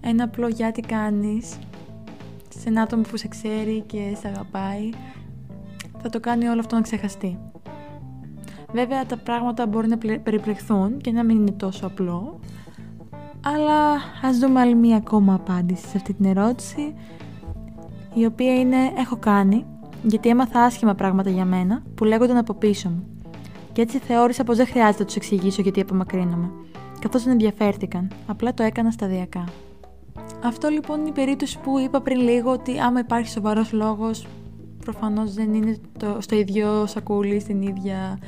ένα 0.00 0.24
απλό 0.24 0.48
γιατί 0.48 0.80
κάνεις 0.80 1.58
σε 2.48 2.68
ένα 2.68 2.82
άτομο 2.82 3.02
που 3.02 3.16
σε 3.16 3.28
ξέρει 3.28 3.80
και 3.86 4.16
σε 4.20 4.28
αγαπάει, 4.28 4.90
θα 6.02 6.08
το 6.08 6.20
κάνει 6.20 6.46
όλο 6.46 6.60
αυτό 6.60 6.74
να 6.74 6.80
ξεχαστεί. 6.80 7.38
Βέβαια 8.72 9.06
τα 9.06 9.16
πράγματα 9.16 9.66
μπορεί 9.66 9.88
να 9.88 9.98
περιπλεχθούν 9.98 10.98
και 10.98 11.10
να 11.10 11.24
μην 11.24 11.36
είναι 11.36 11.50
τόσο 11.50 11.86
απλό, 11.86 12.40
αλλά 13.54 13.94
ας 14.22 14.38
δούμε 14.38 14.60
άλλη 14.60 14.74
μία 14.74 14.96
ακόμα 14.96 15.34
απάντηση 15.34 15.86
σε 15.86 15.96
αυτή 15.96 16.14
την 16.14 16.24
ερώτηση, 16.24 16.94
η 18.14 18.24
οποία 18.24 18.54
είναι 18.54 18.76
«Έχω 18.98 19.16
κάνει, 19.16 19.64
γιατί 20.02 20.28
έμαθα 20.28 20.60
άσχημα 20.60 20.94
πράγματα 20.94 21.30
για 21.30 21.44
μένα 21.44 21.82
που 21.94 22.04
λέγονταν 22.04 22.36
από 22.36 22.54
πίσω 22.54 22.88
μου. 22.88 23.06
Και 23.72 23.82
έτσι 23.82 23.98
θεώρησα 23.98 24.44
πως 24.44 24.56
δεν 24.56 24.66
χρειάζεται 24.66 24.98
να 24.98 25.04
τους 25.04 25.16
εξηγήσω 25.16 25.62
γιατί 25.62 25.80
απομακρύνομαι. 25.80 26.50
Καθώς 26.98 27.22
δεν 27.22 27.32
ενδιαφέρθηκαν, 27.32 28.10
απλά 28.26 28.54
το 28.54 28.62
έκανα 28.62 28.90
σταδιακά». 28.90 29.44
Αυτό 30.44 30.68
λοιπόν 30.68 31.00
είναι 31.00 31.08
η 31.08 31.12
περίπτωση 31.12 31.58
που 31.58 31.78
είπα 31.78 32.00
πριν 32.00 32.20
λίγο 32.20 32.50
ότι 32.50 32.78
άμα 32.78 33.00
υπάρχει 33.00 33.28
σοβαρός 33.28 33.72
λόγος 33.72 34.26
προφανώς 34.78 35.34
δεν 35.34 35.54
είναι 35.54 35.76
το, 35.98 36.16
στο 36.20 36.36
ίδιο 36.36 36.86
σακούλι, 36.86 37.40
στην 37.40 37.62
ίδια 37.62 38.18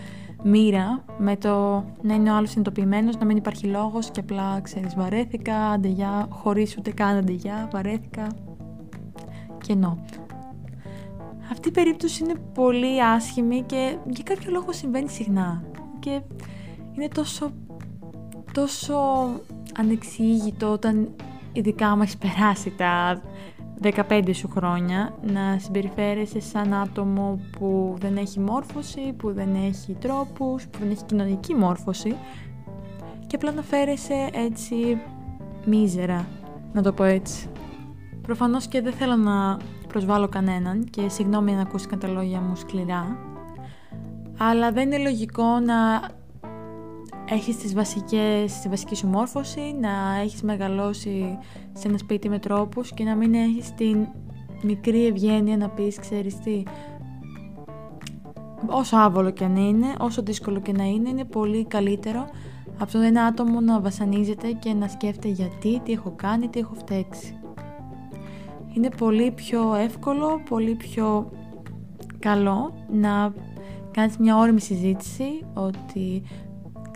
μοίρα 0.43 1.05
με 1.19 1.37
το 1.37 1.85
να 2.03 2.15
είναι 2.15 2.31
ο 2.31 2.37
άλλος 2.37 2.51
συνειδητοποιημένος, 2.51 3.17
να 3.17 3.25
μην 3.25 3.37
υπάρχει 3.37 3.67
λόγος 3.67 4.11
και 4.11 4.21
απλά 4.21 4.61
ξέρεις 4.61 4.95
βαρέθηκα, 4.95 5.57
αντεγιά, 5.57 6.27
χωρίς 6.31 6.77
ούτε 6.79 6.91
καν 6.91 7.17
αντεγιά, 7.17 7.69
βαρέθηκα 7.73 8.27
κενό. 9.63 10.05
Αυτή 11.51 11.69
η 11.69 11.73
περίπτωση 11.73 12.25
είναι 12.25 12.35
πολύ 12.55 13.03
άσχημη 13.05 13.63
και 13.63 13.97
για 14.07 14.25
κάποιο 14.25 14.51
λόγο 14.51 14.73
συμβαίνει 14.73 15.09
συχνά 15.09 15.63
και 15.99 16.21
είναι 16.93 17.09
τόσο, 17.09 17.53
τόσο 18.53 18.95
ανεξήγητο 19.79 20.73
όταν 20.73 21.15
ειδικά 21.53 21.89
άμα 21.89 22.03
έχει 22.03 22.19
περάσει 22.19 22.71
τα 22.71 23.23
15 23.83 24.31
σου 24.33 24.49
χρόνια 24.49 25.15
να 25.23 25.59
συμπεριφέρεσαι 25.59 26.41
σαν 26.41 26.75
άτομο 26.75 27.41
που 27.59 27.97
δεν 28.01 28.17
έχει 28.17 28.41
μόρφωση, 28.41 29.13
που 29.17 29.33
δεν 29.33 29.55
έχει 29.55 29.97
τρόπους, 30.01 30.67
που 30.67 30.79
δεν 30.79 30.91
έχει 30.91 31.05
κοινωνική 31.05 31.55
μόρφωση 31.55 32.17
και 33.27 33.37
απλά 33.37 33.53
να 33.53 33.63
φέρεσαι 33.63 34.29
έτσι 34.33 35.01
μίζερα, 35.65 36.27
να 36.73 36.83
το 36.83 36.93
πω 36.93 37.05
έτσι. 37.05 37.49
Προφανώς 38.23 38.67
και 38.67 38.81
δεν 38.81 38.93
θέλω 38.93 39.17
να 39.17 39.57
προσβάλλω 39.89 40.29
κανέναν 40.29 40.85
και 40.85 41.09
συγγνώμη 41.09 41.53
αν 41.53 41.59
ακούστηκαν 41.59 41.99
τα 41.99 42.09
λόγια 42.09 42.41
μου 42.41 42.57
σκληρά, 42.57 43.17
αλλά 44.39 44.73
δεν 44.73 44.93
είναι 44.93 45.03
λογικό 45.03 45.59
να 45.59 45.75
έχεις 47.31 47.57
τις 47.57 47.75
βασικές, 47.75 48.61
τη 48.61 48.69
βασική 48.69 48.95
σου 48.95 49.07
μόρφωση, 49.07 49.77
να 49.81 50.21
έχεις 50.23 50.43
μεγαλώσει 50.43 51.39
σε 51.73 51.89
ένα 51.89 51.99
σπίτι 51.99 52.29
με 52.29 52.39
τρόπους 52.39 52.95
και 52.95 53.05
να 53.05 53.15
μην 53.15 53.35
έχεις 53.35 53.75
την 53.75 54.07
μικρή 54.63 55.07
ευγένεια 55.07 55.57
να 55.57 55.69
πεις, 55.69 55.99
ξέρεις 55.99 56.39
τι, 56.39 56.63
όσο 58.67 58.97
άβολο 58.97 59.31
και 59.31 59.45
αν 59.45 59.57
είναι, 59.57 59.87
όσο 59.99 60.23
δύσκολο 60.23 60.61
και 60.61 60.73
να 60.73 60.85
είναι, 60.85 61.09
είναι 61.09 61.25
πολύ 61.25 61.65
καλύτερο 61.65 62.27
από 62.79 62.93
το 62.93 62.99
ένα 62.99 63.25
άτομο 63.25 63.61
να 63.61 63.81
βασανίζεται 63.81 64.53
και 64.53 64.73
να 64.73 64.89
σκέφτεται 64.89 65.29
γιατί, 65.29 65.81
τι 65.85 65.93
έχω 65.93 66.13
κάνει, 66.17 66.49
τι 66.49 66.59
έχω 66.59 66.75
φταίξει. 66.75 67.35
Είναι 68.75 68.89
πολύ 68.99 69.31
πιο 69.31 69.75
εύκολο, 69.75 70.41
πολύ 70.49 70.75
πιο 70.75 71.31
καλό 72.19 72.75
να 72.93 73.35
κάνεις 73.91 74.17
μια 74.17 74.37
όρημη 74.37 74.61
συζήτηση 74.61 75.45
ότι 75.55 76.23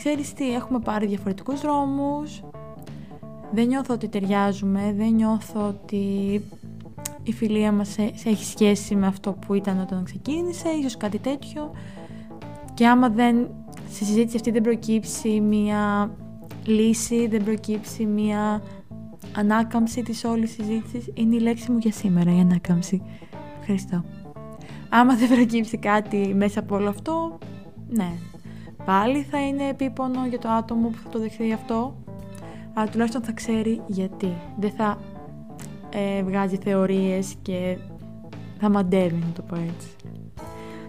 ξέρεις 0.04 0.32
τι, 0.32 0.54
έχουμε 0.54 0.78
πάρει 0.78 1.06
διαφορετικούς 1.06 1.60
δρόμους, 1.60 2.42
δεν 3.52 3.66
νιώθω 3.66 3.94
ότι 3.94 4.08
ταιριάζουμε, 4.08 4.94
δεν 4.96 5.12
νιώθω 5.12 5.66
ότι 5.68 6.40
η 7.22 7.32
φιλία 7.32 7.72
μας 7.72 7.98
έχει 7.98 8.44
σχέση 8.44 8.94
με 8.94 9.06
αυτό 9.06 9.32
που 9.32 9.54
ήταν 9.54 9.80
όταν 9.80 10.04
ξεκίνησε, 10.04 10.68
ίσως 10.68 10.96
κάτι 10.96 11.18
τέτοιο. 11.18 11.70
Και 12.74 12.86
άμα 12.86 13.08
δεν, 13.08 13.48
στη 13.90 14.04
συζήτηση 14.04 14.36
αυτή 14.36 14.50
δεν 14.50 14.62
προκύψει 14.62 15.40
μια 15.40 16.10
λύση, 16.64 17.26
δεν 17.26 17.44
προκύψει 17.44 18.04
μια 18.04 18.62
ανάκαμψη 19.36 20.02
της 20.02 20.24
όλης 20.24 20.50
συζήτησης. 20.50 21.10
Είναι 21.14 21.36
η 21.36 21.40
λέξη 21.40 21.70
μου 21.70 21.78
για 21.78 21.92
σήμερα, 21.92 22.36
η 22.36 22.40
ανάκαμψη. 22.40 23.02
Ευχαριστώ. 23.60 24.04
Άμα 24.88 25.16
δεν 25.16 25.28
προκύψει 25.28 25.78
κάτι 25.78 26.34
μέσα 26.34 26.60
από 26.60 26.74
όλο 26.74 26.88
αυτό, 26.88 27.38
ναι. 27.88 28.12
Πάλι 28.84 29.22
θα 29.22 29.46
είναι 29.46 29.68
επίπονο 29.68 30.26
για 30.26 30.38
το 30.38 30.48
άτομο 30.48 30.88
που 30.88 30.98
θα 31.04 31.08
το 31.08 31.18
δεχθεί 31.18 31.52
αυτό, 31.52 31.94
αλλά 32.74 32.88
τουλάχιστον 32.88 33.22
θα 33.22 33.32
ξέρει 33.32 33.82
γιατί. 33.86 34.32
Δεν 34.58 34.70
θα 34.70 34.98
ε, 35.90 36.22
βγάζει 36.22 36.56
θεωρίες 36.56 37.34
και 37.42 37.78
θα 38.58 38.68
μαντεύει, 38.68 39.24
να 39.26 39.32
το 39.34 39.42
πω 39.42 39.54
έτσι. 39.54 39.88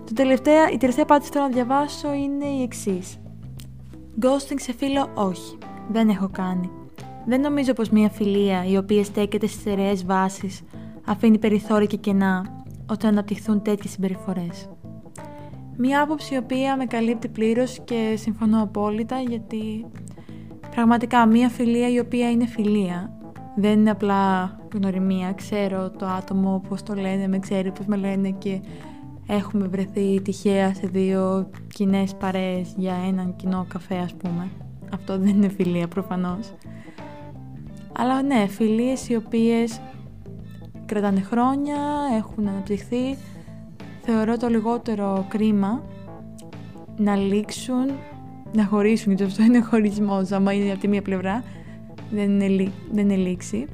Το 0.06 0.14
τελευταία, 0.14 0.70
η 0.72 0.78
τελευταία 0.78 1.04
απάντηση 1.04 1.30
που 1.30 1.36
θέλω 1.38 1.48
να 1.48 1.54
διαβάσω 1.54 2.14
είναι 2.14 2.46
η 2.46 2.62
εξής. 2.62 3.18
Ghosting 4.22 4.56
σε 4.56 4.74
φίλο 4.74 5.10
όχι. 5.14 5.58
Δεν 5.92 6.10
έχω 6.10 6.30
κάνει. 6.32 6.70
Δεν 7.26 7.42
νομίζω 7.42 7.74
πως 7.74 7.90
μια 7.90 8.10
φιλία 8.10 8.66
η 8.66 8.78
οποία 8.78 9.04
στέκεται 9.04 9.48
στις 9.48 9.62
στερεές 9.62 10.06
βάσεις 10.06 10.62
αφήνει 11.06 11.38
περιθώρια 11.38 11.88
και 11.88 11.98
κενά 11.98 12.64
όταν 12.90 13.10
αναπτυχθούν 13.10 13.62
τέτοιες 13.62 13.92
συμπεριφορές. 13.92 14.70
Μια 15.78 16.02
άποψη 16.02 16.34
η 16.34 16.38
οποία 16.38 16.78
με 16.78 16.86
καλύπτει 16.86 17.28
πλήρως 17.28 17.80
και 17.84 18.14
συμφωνώ 18.18 18.62
απόλυτα 18.64 19.20
γιατί 19.20 19.86
πραγματικά 20.72 21.26
μια 21.26 21.50
φιλία 21.50 21.90
η 21.90 22.00
οποία 22.00 22.32
είναι 22.32 22.46
φιλία 22.46 23.16
δεν 23.56 23.80
είναι 23.80 23.90
απλά 23.90 24.56
γνωριμία, 24.74 25.34
ξέρω 25.34 25.90
το 25.90 26.06
άτομο 26.06 26.62
πώς 26.70 26.84
το 26.84 26.94
λένε, 26.94 27.28
με 27.28 27.40
ξέρει 27.40 27.72
πώς 27.72 27.86
με 27.86 27.96
λένε 27.96 28.30
και 28.30 28.62
έχουμε 29.28 29.68
βρεθεί 29.68 30.22
τυχαία 30.22 30.74
σε 30.74 30.88
δύο 30.88 31.50
κοινές 31.74 32.16
παρέες 32.16 32.74
για 32.78 32.94
έναν 33.08 33.36
κοινό 33.36 33.66
καφέ 33.68 33.96
ας 33.96 34.14
πούμε. 34.14 34.50
Αυτό 34.94 35.18
δεν 35.18 35.28
είναι 35.28 35.50
φιλία 35.50 35.88
προφανώς. 35.88 36.54
Αλλά 37.98 38.22
ναι, 38.22 38.48
φιλίες 38.48 39.10
οι 39.10 39.16
οποίες 39.16 39.82
κρατάνε 40.86 41.22
χρόνια, 41.22 41.78
έχουν 42.18 42.48
αναπτυχθεί. 42.48 43.18
Θεωρώ 44.08 44.38
το 44.38 44.48
λιγότερο 44.48 45.26
κρίμα 45.28 45.84
να 46.98 47.16
λήξουν, 47.16 47.92
να 48.54 48.66
χωρίσουν, 48.66 49.12
γιατί 49.12 49.24
αυτό 49.24 49.44
είναι 49.44 49.62
χωρισμός, 49.62 50.32
άμα 50.32 50.54
είναι 50.54 50.72
από 50.72 50.80
τη 50.80 50.88
μία 50.88 51.02
πλευρά, 51.02 51.44
δεν 52.12 52.40
είναι, 52.40 52.72
δεν 52.92 53.10
είναι 53.10 53.16
λήξη. 53.16 53.68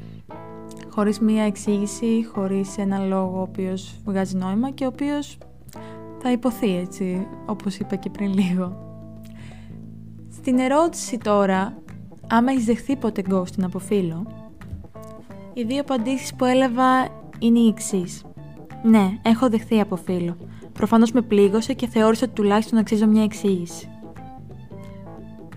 Χωρίς 0.89 1.20
μία 1.20 1.44
εξήγηση, 1.44 2.28
χωρίς 2.34 2.78
ένα 2.78 3.00
λόγο 3.00 3.38
ο 3.38 3.41
οποίος 3.41 3.96
βγάζει 4.06 4.38
νόημα 4.38 4.70
και 4.70 4.84
ο 4.84 4.88
οποίος 4.88 5.38
θα 6.20 6.32
υποθεί 6.32 6.76
έτσι, 6.76 7.28
όπως 7.46 7.78
είπα 7.78 7.96
και 7.96 8.10
πριν 8.10 8.34
λίγο. 8.34 8.78
Στην 10.32 10.60
ερώτηση 10.60 11.17
τώρα, 11.17 11.78
άμα 12.28 12.52
έχεις 12.52 12.65
δεχθεί 12.65 12.96
ποτέ 12.96 13.24
ghosting 13.30 13.63
από 13.63 13.80
φίλο, 13.80 14.28
οι 15.54 15.63
δύο 15.63 15.82
απαντήσεις 15.82 16.36
που 16.36 16.46
έλαβα 16.46 17.08
είναι 17.39 17.60
οι 17.60 17.67
εξής. 17.67 18.24
Ναι, 18.84 19.20
έχω 19.22 19.50
δεχθεί 19.50 19.80
από 19.80 19.96
φίλο. 19.96 20.38
Προφανώς 20.74 21.12
με 21.12 21.22
πλήγωσε 21.22 21.74
και 21.74 21.88
θεώρησα 21.88 22.26
ότι 22.26 22.34
τουλάχιστον 22.34 22.80
αξίζω 22.80 23.08
μια 23.08 23.24
εξήγηση. 23.24 23.89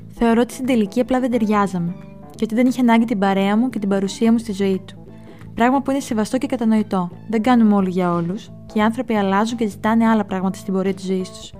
Θεωρώ 0.08 0.40
ότι 0.40 0.52
στην 0.52 0.66
τελική 0.66 1.00
απλά 1.00 1.20
δεν 1.20 1.30
ταιριάζαμε 1.30 1.94
και 2.34 2.44
ότι 2.44 2.54
δεν 2.54 2.66
είχε 2.66 2.80
ανάγκη 2.80 3.04
την 3.04 3.18
παρέα 3.18 3.56
μου 3.56 3.68
και 3.68 3.78
την 3.78 3.88
παρουσία 3.88 4.32
μου 4.32 4.38
στη 4.38 4.52
ζωή 4.52 4.82
του. 4.84 5.06
Πράγμα 5.54 5.82
που 5.82 5.90
είναι 5.90 6.00
σεβαστό 6.00 6.38
και 6.38 6.46
κατανοητό. 6.46 7.10
Δεν 7.28 7.42
κάνουμε 7.42 7.74
όλοι 7.74 7.90
για 7.90 8.12
όλους 8.12 8.50
και 8.66 8.78
οι 8.78 8.82
άνθρωποι 8.82 9.14
αλλάζουν 9.14 9.56
και 9.56 9.66
ζητάνε 9.66 10.08
άλλα 10.08 10.24
πράγματα 10.24 10.58
στην 10.58 10.72
πορεία 10.72 10.94
της 10.94 11.04
ζωής 11.04 11.30
τους. 11.30 11.52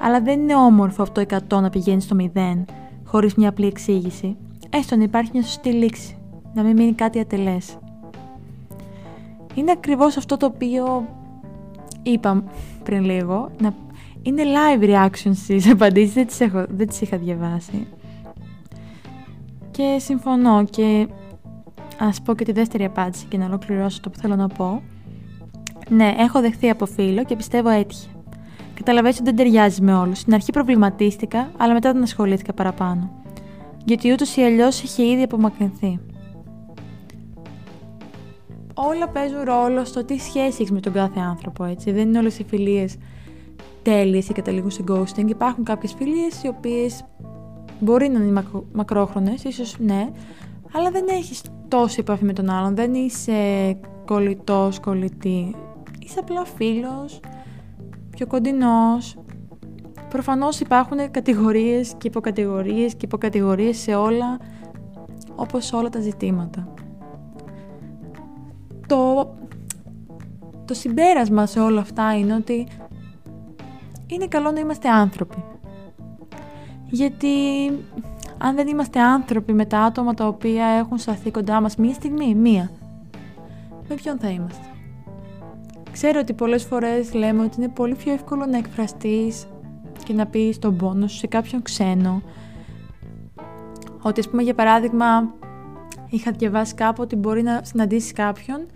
Αλλά 0.00 0.20
δεν 0.20 0.40
είναι 0.40 0.54
όμορφο 0.54 1.02
αυτό 1.02 1.22
100 1.48 1.60
να 1.60 1.70
πηγαίνεις 1.70 2.04
στο 2.04 2.16
0 2.34 2.64
χωρίς 3.04 3.34
μια 3.34 3.48
απλή 3.48 3.66
εξήγηση. 3.66 4.36
Έστω 4.70 4.96
να 4.96 5.02
υπάρχει 5.02 5.30
μια 5.32 5.42
σωστή 5.42 5.68
λήξη 5.68 6.18
να 6.54 6.62
μην 6.62 6.76
μείνει 6.76 6.92
κάτι 6.92 7.20
ατελές. 7.20 7.78
Είναι 9.58 9.70
ακριβώς 9.70 10.16
αυτό 10.16 10.36
το 10.36 10.46
οποίο 10.46 11.08
είπα 12.02 12.44
πριν 12.82 13.04
λίγο, 13.04 13.50
να... 13.60 13.74
είναι 14.22 14.42
live 14.42 14.82
reactions 14.82 15.34
στις 15.34 15.70
απαντήσεις, 15.72 16.14
δεν 16.14 16.26
τις, 16.26 16.40
έχω, 16.40 16.64
δεν 16.68 16.86
τις 16.86 17.00
είχα 17.00 17.16
διαβάσει. 17.16 17.86
Και 19.70 19.96
συμφωνώ 19.98 20.64
και 20.64 21.08
ας 21.98 22.20
πω 22.20 22.34
και 22.34 22.44
τη 22.44 22.52
δεύτερη 22.52 22.84
απάντηση 22.84 23.26
και 23.26 23.38
να 23.38 23.44
ολοκληρώσω 23.44 24.00
το 24.00 24.10
που 24.10 24.18
θέλω 24.18 24.36
να 24.36 24.48
πω. 24.48 24.82
Ναι, 25.88 26.14
έχω 26.18 26.40
δεχθεί 26.40 26.70
από 26.70 26.86
φίλο 26.86 27.24
και 27.24 27.36
πιστεύω 27.36 27.68
έτυχε. 27.68 28.08
Καταλαβαίνω 28.74 29.14
ότι 29.14 29.24
δεν 29.24 29.36
ταιριάζει 29.36 29.82
με 29.82 29.94
όλους. 29.94 30.18
Στην 30.18 30.34
αρχή 30.34 30.52
προβληματίστηκα, 30.52 31.50
αλλά 31.56 31.72
μετά 31.72 31.92
δεν 31.92 32.02
ασχολήθηκα 32.02 32.52
παραπάνω. 32.52 33.10
Γιατί 33.84 34.12
ούτως 34.12 34.36
ή 34.36 34.42
αλλιώς 34.42 34.82
είχε 34.82 35.06
ήδη 35.06 35.22
απομακρυνθεί 35.22 35.98
όλα 38.86 39.08
παίζουν 39.08 39.42
ρόλο 39.42 39.84
στο 39.84 40.04
τι 40.04 40.18
σχέση 40.18 40.46
έχεις 40.46 40.70
με 40.70 40.80
τον 40.80 40.92
κάθε 40.92 41.20
άνθρωπο, 41.20 41.64
έτσι. 41.64 41.90
Δεν 41.92 42.08
είναι 42.08 42.18
όλες 42.18 42.38
οι 42.38 42.44
φιλίες 42.44 42.96
τέλειες 43.82 44.28
ή 44.28 44.32
καταλήγουν 44.32 44.70
σε 44.70 44.84
ghosting. 44.88 45.28
Υπάρχουν 45.28 45.64
κάποιες 45.64 45.94
φιλίες 45.94 46.42
οι 46.42 46.48
οποίες 46.48 47.04
μπορεί 47.80 48.08
να 48.08 48.20
είναι 48.20 48.32
μακρο, 48.32 48.64
μακρόχρονες, 48.72 49.44
ίσως 49.44 49.76
ναι, 49.78 50.08
αλλά 50.72 50.90
δεν 50.90 51.04
έχεις 51.08 51.42
τόση 51.68 51.96
επαφή 52.00 52.24
με 52.24 52.32
τον 52.32 52.50
άλλον. 52.50 52.74
Δεν 52.74 52.94
είσαι 52.94 53.34
κολλητός, 54.06 54.80
κολλητή. 54.80 55.54
Είσαι 55.98 56.18
απλά 56.18 56.44
φίλος, 56.44 57.20
πιο 58.10 58.26
κοντινός. 58.26 59.16
Προφανώς 60.08 60.60
υπάρχουν 60.60 61.10
κατηγορίες 61.10 61.94
και 61.98 62.08
υποκατηγορίες 62.08 62.94
και 62.94 63.04
υποκατηγορίες 63.04 63.78
σε 63.78 63.94
όλα, 63.94 64.38
όπως 65.34 65.72
όλα 65.72 65.88
τα 65.88 66.00
ζητήματα 66.00 66.72
το, 68.88 69.30
το 70.64 70.74
συμπέρασμα 70.74 71.46
σε 71.46 71.60
όλα 71.60 71.80
αυτά 71.80 72.18
είναι 72.18 72.34
ότι 72.34 72.68
είναι 74.06 74.26
καλό 74.26 74.50
να 74.50 74.60
είμαστε 74.60 74.88
άνθρωποι. 74.88 75.44
Γιατί 76.90 77.28
αν 78.38 78.54
δεν 78.54 78.66
είμαστε 78.66 79.00
άνθρωποι 79.00 79.52
με 79.52 79.64
τα 79.64 79.78
άτομα 79.78 80.14
τα 80.14 80.26
οποία 80.26 80.66
έχουν 80.66 80.98
σταθεί 80.98 81.30
κοντά 81.30 81.60
μας 81.60 81.76
μία 81.76 81.94
στιγμή, 81.94 82.34
μία, 82.34 82.70
με 83.88 83.94
ποιον 83.94 84.18
θα 84.18 84.28
είμαστε; 84.28 84.66
Ξέρω 85.92 86.20
ότι 86.20 86.32
πολλές 86.32 86.64
φορές 86.64 87.14
λέμε 87.14 87.42
ότι 87.42 87.56
είναι 87.58 87.68
πολύ 87.68 87.94
πιο 87.94 88.12
εύκολο 88.12 88.46
να 88.46 88.56
εκφραστείς 88.56 89.46
και 90.04 90.12
να 90.12 90.26
πεις 90.26 90.58
τον 90.58 90.76
πόνο 90.76 91.06
σου 91.06 91.16
σε 91.16 91.26
κάποιον 91.26 91.62
ξένο. 91.62 92.22
Ότι 94.02 94.20
ας 94.20 94.28
πούμε 94.28 94.42
για 94.42 94.54
παράδειγμα 94.54 95.34
είχα 96.10 96.30
διαβάσει 96.30 96.74
κάπου 96.74 97.02
ότι 97.02 97.16
μπορεί 97.16 97.42
να 97.42 97.60
συναντήσεις 97.64 98.12
κάποιον 98.12 98.66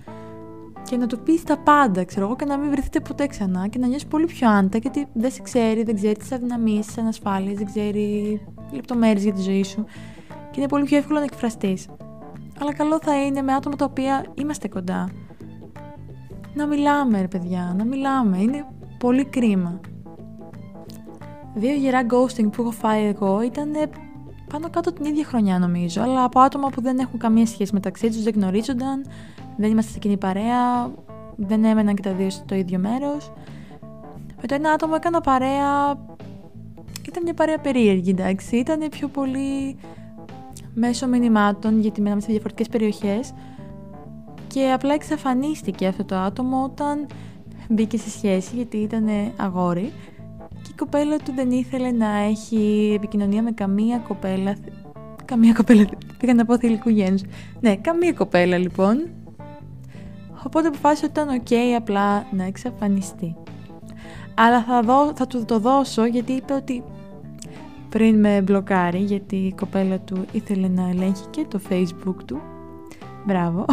και 0.83 0.97
να 0.97 1.07
του 1.07 1.19
πεις 1.19 1.43
τα 1.43 1.59
πάντα, 1.59 2.05
ξέρω 2.05 2.27
εγώ, 2.27 2.37
και 2.37 2.45
να 2.45 2.59
μην 2.59 2.71
βρεθείτε 2.71 3.01
ποτέ 3.01 3.27
ξανά 3.27 3.69
και 3.69 3.79
να 3.79 3.87
νιώσεις 3.87 4.07
πολύ 4.07 4.27
πιο 4.27 4.51
άντα 4.51 4.79
γιατί 4.79 5.07
δεν 5.13 5.31
σε 5.31 5.43
ξέρει, 5.43 5.83
δεν 5.83 5.95
ξέρει 5.95 6.17
τις 6.17 6.33
αδυναμίες, 6.33 6.87
τις 6.87 6.99
ανασφάλειες, 6.99 7.57
δεν 7.57 7.67
ξέρει 7.67 8.41
λεπτομέρειες 8.73 9.23
για 9.23 9.33
τη 9.33 9.41
ζωή 9.41 9.63
σου 9.63 9.85
και 10.51 10.61
είναι 10.61 10.69
πολύ 10.69 10.85
πιο 10.85 10.97
εύκολο 10.97 11.19
να 11.19 11.25
εκφραστείς. 11.25 11.89
Αλλά 12.61 12.75
καλό 12.75 12.99
θα 13.03 13.25
είναι 13.25 13.43
με 13.43 13.53
άτομα 13.53 13.77
τα 13.77 13.85
οποία 13.85 14.25
είμαστε 14.35 14.69
κοντά. 14.69 15.09
Να 16.55 16.67
μιλάμε, 16.67 17.21
ρε 17.21 17.29
παιδιά, 17.29 17.75
να 17.79 17.85
μιλάμε. 17.85 18.39
Είναι 18.39 18.67
πολύ 18.99 19.25
κρίμα. 19.25 19.81
Δύο 21.55 21.75
γερά 21.75 22.07
ghosting 22.07 22.53
που 22.53 22.63
έχω 22.63 22.71
φάει 22.71 23.05
εγώ 23.05 23.43
ήταν 23.43 23.71
πάνω 24.53 24.71
κάτω 24.71 24.93
την 24.93 25.05
ίδια 25.05 25.25
χρονιά 25.25 25.59
νομίζω, 25.59 26.03
αλλά 26.03 26.25
από 26.25 26.41
άτομα 26.41 26.69
που 26.69 26.81
δεν 26.81 26.99
έχουν 26.99 27.19
καμία 27.19 27.47
σχέση 27.47 27.73
μεταξύ 27.75 28.07
τους, 28.09 28.23
δεν 28.23 28.33
γνωρίζονταν, 28.37 29.07
δεν 29.57 29.71
είμαστε 29.71 29.93
σε 29.93 29.99
κοινή 29.99 30.17
παρέα, 30.17 30.91
δεν 31.37 31.65
έμεναν 31.65 31.95
και 31.95 32.03
τα 32.03 32.13
δύο 32.13 32.31
στο 32.31 32.55
ίδιο 32.55 32.79
μέρος. 32.79 33.33
Με 34.41 34.47
το 34.47 34.55
ένα 34.55 34.71
άτομο 34.71 34.93
έκανα 34.97 35.21
παρέα. 35.21 35.95
Ήταν 37.09 37.23
μια 37.23 37.35
παρέα 37.35 37.59
περίεργη, 37.59 38.11
εντάξει. 38.11 38.57
Ήταν 38.57 38.89
πιο 38.91 39.09
πολύ 39.09 39.77
μέσω 40.75 41.07
μηνυμάτων, 41.07 41.81
γιατί 41.81 42.01
μέναμε 42.01 42.21
σε 42.21 42.27
διαφορετικές 42.27 42.69
περιοχές. 42.69 43.33
Και 44.47 44.73
απλά 44.73 44.95
εξαφανίστηκε 44.95 45.87
αυτό 45.87 46.05
το 46.05 46.15
άτομο 46.17 46.63
όταν 46.65 47.07
μπήκε 47.69 47.99
σε 47.99 48.11
σχέση, 48.11 48.57
γιατί 48.57 48.77
ήταν 48.77 49.07
αγόρι. 49.37 49.93
Και 50.83 50.89
η 50.89 50.91
κοπέλα 50.91 51.17
του 51.17 51.33
δεν 51.35 51.51
ήθελε 51.51 51.91
να 51.91 52.17
έχει 52.19 52.93
επικοινωνία 52.97 53.43
με 53.43 53.51
καμία 53.51 53.99
κοπέλα. 53.99 54.57
Καμία 55.25 55.53
κοπέλα. 55.53 55.85
Πήγα 56.19 56.35
να 56.35 56.45
πω 56.45 56.59
θηλυκού 56.59 56.89
γένου. 56.89 57.19
Ναι, 57.61 57.77
καμία 57.77 58.13
κοπέλα 58.13 58.59
λοιπόν. 58.59 59.09
Οπότε 60.47 60.69
αποφάσισε 60.69 61.05
ότι 61.05 61.21
ήταν 61.21 61.43
ok 61.43 61.55
απλά 61.77 62.27
να 62.31 62.45
εξαφανιστεί. 62.45 63.37
Αλλά 64.35 64.63
θα, 64.63 64.83
δω, 64.83 65.13
θα 65.15 65.27
του 65.27 65.45
το 65.45 65.59
δώσω 65.59 66.05
γιατί 66.05 66.33
είπε 66.33 66.53
ότι 66.53 66.83
πριν 67.89 68.21
με 68.21 68.41
μπλοκάρει 68.41 68.99
γιατί 68.99 69.37
η 69.37 69.55
κοπέλα 69.55 69.99
του 69.99 70.25
ήθελε 70.33 70.69
να 70.69 70.89
ελέγχει 70.89 71.27
και 71.31 71.47
το 71.49 71.61
facebook 71.69 72.17
του. 72.27 72.41
Μπράβο. 73.27 73.65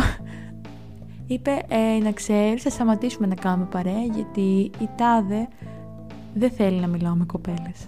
Είπε 1.27 1.61
ε, 1.67 2.03
να 2.03 2.11
ξέρεις 2.11 2.63
θα 2.63 2.69
σταματήσουμε 2.69 3.27
να 3.27 3.35
κάνουμε 3.35 3.67
παρέα 3.71 4.03
γιατί 4.13 4.71
η 4.79 4.89
τάδε 4.95 5.47
δεν 6.33 6.51
θέλει 6.51 6.79
να 6.79 6.87
μιλάω 6.87 7.15
με 7.15 7.25
κοπέλες. 7.25 7.85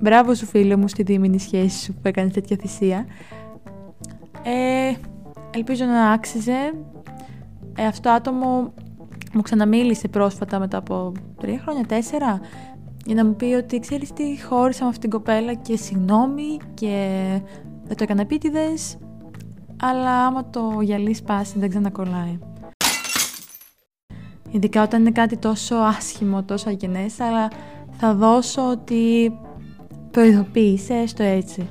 μπράβο 0.00 0.34
σου 0.34 0.46
φίλε 0.46 0.76
μου 0.76 0.88
στη 0.88 1.02
δίμηνη 1.02 1.38
σχέση 1.38 1.84
σου 1.84 1.92
που 1.92 2.00
έκανες 2.02 2.32
τέτοια 2.32 2.56
θυσία. 2.60 3.06
Ε, 4.42 4.92
ελπίζω 5.50 5.84
να 5.84 6.10
άξιζε. 6.10 6.72
Ε, 7.76 7.86
αυτό 7.86 8.08
το 8.08 8.14
άτομο 8.14 8.72
μου 9.32 9.42
ξαναμίλησε 9.42 10.08
πρόσφατα 10.08 10.58
μετά 10.58 10.76
από 10.78 11.12
τρία 11.40 11.58
χρόνια, 11.58 11.86
τέσσερα, 11.86 12.40
για 13.04 13.14
να 13.14 13.24
μου 13.24 13.34
πει 13.34 13.44
ότι 13.44 13.78
ξέρεις 13.78 14.12
τι, 14.12 14.42
χώρισα 14.42 14.82
με 14.82 14.88
αυτήν 14.88 15.10
την 15.10 15.18
κοπέλα 15.18 15.54
και 15.54 15.76
συγγνώμη 15.76 16.56
και 16.74 17.16
δεν 17.84 17.96
το 17.96 18.02
έκανα 18.02 18.20
επίτηδες, 18.20 18.98
αλλά 19.82 20.26
άμα 20.26 20.50
το 20.50 20.78
γυαλί 20.80 21.14
σπάσει 21.14 21.58
δεν 21.58 21.68
ξανακολλάει. 21.68 22.38
Ειδικά 24.50 24.82
όταν 24.82 25.00
είναι 25.00 25.10
κάτι 25.10 25.36
τόσο 25.36 25.74
άσχημο, 25.74 26.42
τόσο 26.42 26.68
αγενές, 26.68 27.20
αλλά 27.20 27.50
θα 27.90 28.14
δώσω 28.14 28.70
ότι 28.70 29.32
προειδοποίησε 30.10 30.94
έστω 30.94 31.22
έτσι. 31.22 31.68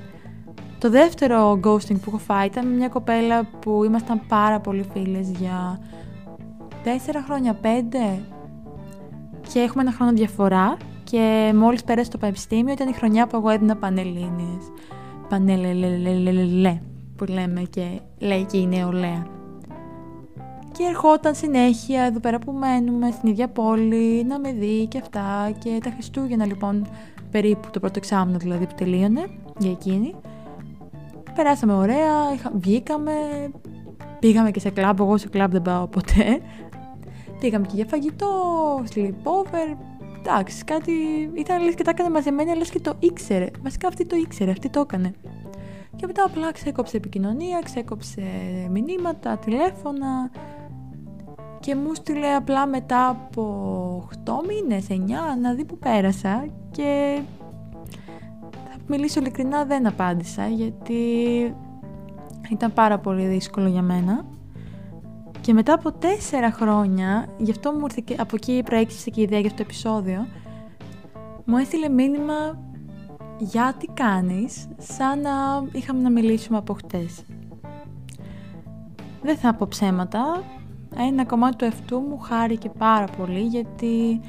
Το 0.77 0.89
δεύτερο 0.89 1.59
ghosting 1.63 1.95
που 2.01 2.03
έχω 2.07 2.17
φάει 2.17 2.47
ήταν 2.47 2.67
μια 2.67 2.87
κοπέλα 2.87 3.43
που 3.59 3.83
ήμασταν 3.83 4.21
πάρα 4.27 4.59
πολύ 4.59 4.85
φίλες 4.93 5.29
για 5.29 5.79
τέσσερα 6.83 7.23
χρόνια, 7.23 7.53
πέντε 7.53 8.21
και 9.53 9.59
έχουμε 9.59 9.81
ένα 9.81 9.91
χρόνο 9.91 10.11
διαφορά 10.11 10.77
και 11.03 11.53
μόλις 11.55 11.83
πέρασε 11.83 12.09
το 12.09 12.17
πανεπιστήμιο 12.17 12.73
ήταν 12.73 12.87
η 12.87 12.93
χρονιά 12.93 13.27
που 13.27 13.35
εγώ 13.35 13.49
έδινα 13.49 13.75
πανελλήνιες. 13.75 14.71
Πανελελελελελε 15.29 16.81
που 17.15 17.25
λέμε 17.25 17.61
και 17.61 17.99
λέει 18.19 18.45
και 18.45 18.57
η 18.57 18.67
νεολαία. 18.67 19.38
Και 20.79 20.85
ερχόταν 20.85 21.35
συνέχεια 21.35 22.03
εδώ 22.03 22.19
πέρα 22.19 22.39
που 22.39 22.51
μένουμε 22.51 23.11
στην 23.11 23.29
ίδια 23.29 23.47
πόλη 23.47 24.23
να 24.23 24.39
με 24.39 24.51
δει 24.51 24.85
και 24.85 24.97
αυτά 24.97 25.51
και 25.63 25.79
τα 25.83 25.89
Χριστούγεννα 25.89 26.45
λοιπόν 26.45 26.87
περίπου 27.31 27.69
το 27.71 27.79
πρώτο 27.79 27.93
εξάμεινο 27.97 28.37
δηλαδή 28.37 28.65
που 28.65 28.73
τελείωνε 28.75 29.25
για 29.57 29.71
εκείνη. 29.71 30.15
Περάσαμε 31.35 31.73
ωραία, 31.73 32.33
είχα, 32.33 32.51
βγήκαμε, 32.55 33.11
πήγαμε 34.19 34.51
και 34.51 34.59
σε 34.59 34.69
κλαμπ, 34.69 34.99
εγώ 34.99 35.17
σε 35.17 35.29
κλαμπ 35.29 35.51
δεν 35.51 35.61
πάω 35.61 35.87
ποτέ. 35.87 36.41
Πήγαμε 37.39 37.65
και 37.65 37.75
για 37.75 37.85
φαγητό, 37.85 38.27
sleepover, 38.93 39.77
εντάξει, 40.19 40.63
κάτι 40.63 40.91
ήταν 41.33 41.63
λες 41.63 41.75
και 41.75 41.83
τα 41.83 41.89
έκανε 41.89 42.09
μαζεμένα, 42.09 42.55
λες 42.55 42.69
και 42.69 42.79
το 42.79 42.93
ήξερε. 42.99 43.47
Βασικά 43.63 43.87
αυτή 43.87 44.05
το 44.05 44.15
ήξερε, 44.15 44.51
αυτή 44.51 44.69
το 44.69 44.79
έκανε. 44.79 45.13
Και 45.95 46.05
μετά 46.05 46.23
απλά 46.23 46.51
ξέκοψε 46.51 46.97
επικοινωνία, 46.97 47.61
ξέκοψε 47.63 48.21
μηνύματα, 48.69 49.37
τηλέφωνα 49.37 50.29
και 51.59 51.75
μου 51.75 51.93
στείλε 51.93 52.27
απλά 52.27 52.67
μετά 52.67 53.09
από 53.09 54.07
8 54.25 54.31
μήνες, 54.47 54.87
9, 54.89 54.93
να 55.41 55.53
δει 55.53 55.65
που 55.65 55.77
πέρασα 55.77 56.45
και 56.71 57.21
θα 58.51 58.77
μιλήσω 58.87 59.19
ειλικρινά 59.19 59.65
δεν 59.65 59.87
απάντησα 59.87 60.47
γιατί 60.47 61.03
ήταν 62.49 62.73
πάρα 62.73 62.99
πολύ 62.99 63.25
δύσκολο 63.25 63.67
για 63.67 63.81
μένα 63.81 64.25
και 65.41 65.53
μετά 65.53 65.73
από 65.73 65.91
τέσσερα 65.91 66.51
χρόνια, 66.51 67.27
γι' 67.37 67.51
αυτό 67.51 67.71
μου 67.71 67.81
ήρθε 67.83 68.01
και 68.05 68.15
από 68.19 68.35
εκεί 68.35 68.61
προέκυψε 68.65 69.09
και 69.09 69.19
η 69.19 69.23
ιδέα 69.23 69.39
για 69.39 69.49
αυτό 69.49 69.63
το 69.63 69.69
επεισόδιο, 69.69 70.27
μου 71.45 71.57
έστειλε 71.57 71.89
μήνυμα 71.89 72.59
«Για 73.37 73.75
τι 73.79 73.87
κάνεις» 73.87 74.67
σαν 74.77 75.21
να 75.21 75.31
είχαμε 75.71 76.01
να 76.01 76.09
μιλήσουμε 76.09 76.57
από 76.57 76.73
χτες. 76.73 77.23
Δεν 79.21 79.37
θα 79.37 79.53
πω 79.53 79.67
ψέματα, 79.69 80.43
ένα 80.97 81.25
κομμάτι 81.25 81.55
του 81.55 81.65
εαυτού 81.65 81.99
μου 81.99 82.17
χάρηκε 82.17 82.69
πάρα 82.77 83.05
πολύ 83.17 83.39
γιατί 83.39 84.21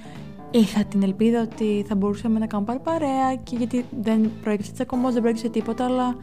είχα 0.51 0.85
την 0.85 1.03
ελπίδα 1.03 1.41
ότι 1.41 1.85
θα 1.89 1.95
μπορούσαμε 1.95 2.39
να 2.39 2.47
κάνουμε 2.47 2.69
πάλι 2.69 2.81
παρέα 2.85 3.35
και 3.35 3.57
γιατί 3.57 3.85
δεν 4.01 4.31
προέκυψε 4.43 4.73
τσακωμός, 4.73 5.13
δεν 5.13 5.23
προέκυψε 5.23 5.49
τίποτα 5.49 5.85
αλλά 5.85 6.17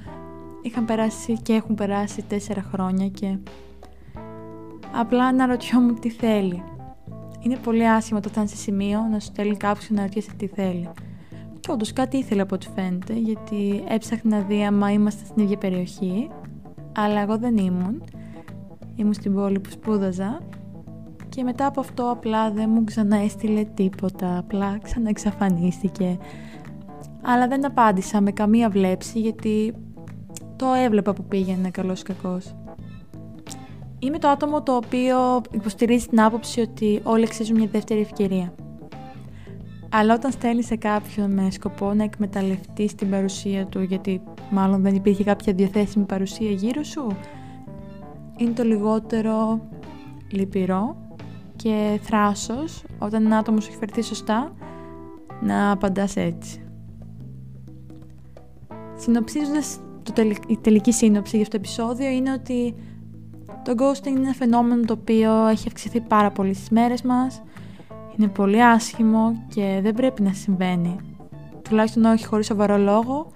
είχαν 0.62 0.86
περάσει 0.86 1.34
και 1.42 1.54
έχουν 1.54 1.76
περάσει 1.76 2.22
τέσσερα 2.22 2.62
χρόνια 2.72 3.08
και 3.08 3.38
απλά 4.96 5.26
αναρωτιόμουν 5.26 6.00
τι 6.00 6.10
θέλει. 6.10 6.64
Είναι 7.40 7.58
πολύ 7.58 7.90
άσχημο 7.90 8.20
το 8.20 8.30
όταν 8.32 8.48
σε 8.48 8.56
σημείο 8.56 9.00
να 9.12 9.20
σου 9.20 9.28
στέλνει 9.28 9.58
κάποιος 9.58 9.90
να 9.90 10.02
ρωτήσει 10.02 10.36
τι 10.36 10.48
θέλει. 10.48 10.90
Και 11.60 11.72
όντως 11.72 11.94
κάτι 11.94 12.18
ήθελε 12.18 12.42
από 12.42 12.56
ό,τι 12.56 12.68
φαίνεται, 12.76 13.14
γιατί 13.14 13.84
έψαχνε 13.88 14.38
να 14.38 14.44
δει 14.44 14.66
άμα 14.66 14.92
είμαστε 14.92 15.26
στην 15.26 15.44
ίδια 15.44 15.58
περιοχή, 15.58 16.30
αλλά 16.96 17.22
εγώ 17.22 17.38
δεν 17.38 17.58
ήμουν. 17.58 18.04
Ήμουν 18.98 19.14
στην 19.14 19.34
πόλη 19.34 19.60
που 19.60 19.70
σπούδαζα 19.70 20.40
και 21.30 21.44
μετά 21.44 21.66
από 21.66 21.80
αυτό 21.80 22.10
απλά 22.12 22.52
δεν 22.52 22.70
μου 22.74 22.84
ξαναέστειλε 22.84 23.64
τίποτα, 23.64 24.38
απλά 24.38 24.80
ξαναεξαφανίστηκε. 24.84 26.18
Αλλά 27.22 27.48
δεν 27.48 27.66
απάντησα 27.66 28.22
με 28.22 28.32
καμία 28.32 28.70
βλέψη 28.70 29.20
γιατί 29.20 29.74
το 30.56 30.66
έβλεπα 30.86 31.14
που 31.14 31.24
πήγαινε 31.24 31.70
καλός 31.70 32.04
κακός. 32.04 32.56
Είμαι 34.00 34.20
το 34.20 34.28
άτομο 34.28 34.64
το 34.64 34.76
οποίο 34.76 35.42
υποστηρίζει 35.52 36.08
την 36.08 36.22
άποψη 36.22 36.62
ότι 36.62 37.00
όλοι 37.04 37.24
αξίζουν 37.24 37.58
μια 37.58 37.68
δεύτερη 37.72 38.00
ευκαιρία. 38.00 38.54
Αλλά 39.90 40.14
όταν 40.14 40.32
στέλνει 40.32 40.64
σε 40.64 40.76
κάποιον 40.76 41.32
με 41.32 41.52
σκοπό 41.52 41.94
να 41.94 42.04
εκμεταλλευτείς 42.04 42.96
την 42.96 43.10
παρουσία 43.10 43.66
του, 43.66 43.82
γιατί 43.82 44.22
μάλλον 44.50 44.82
δεν 44.82 44.96
υπήρχε 44.96 45.24
κάποια 45.24 45.54
διαθέσιμη 45.54 46.06
παρουσία 46.06 46.52
γύρω 46.52 46.84
σου, 46.84 47.08
είναι 48.38 48.52
το 48.52 48.64
λιγότερο 48.64 49.68
λυπηρό 50.32 50.96
και 51.56 52.00
θράσος 52.04 52.84
όταν 53.00 53.26
ένα 53.26 53.38
άτομο 53.38 53.60
σου 53.60 53.68
έχει 53.70 53.78
φερθεί 53.78 54.02
σωστά 54.02 54.52
να 55.42 55.72
απαντάς 55.72 56.16
έτσι. 56.16 56.62
Συνοψίζοντας, 58.96 59.80
η 60.48 60.58
τελική 60.58 60.92
σύνοψη 60.92 61.36
για 61.36 61.46
αυτό 61.46 61.58
το 61.58 61.64
επεισόδιο 61.66 62.10
είναι 62.10 62.32
ότι 62.32 62.76
το 63.64 63.74
ghosting 63.78 64.08
είναι 64.08 64.20
ένα 64.20 64.34
φαινόμενο 64.34 64.86
το 64.86 64.94
οποίο 64.94 65.48
έχει 65.48 65.68
αυξηθεί 65.68 66.02
πάρα 66.02 66.32
πολύ 66.32 66.54
στις 66.54 66.70
μέρες 66.70 67.02
μας. 67.02 67.42
Είναι 68.18 68.28
πολύ 68.28 68.64
άσχημο 68.64 69.46
και 69.48 69.80
δεν 69.84 69.94
πρέπει 69.94 70.22
να 70.22 70.34
συμβαίνει. 70.34 70.96
Τουλάχιστον 71.62 72.06
όχι 72.06 72.26
χωρίς 72.26 72.46
σοβαρό 72.46 72.78
λόγο 72.78 73.32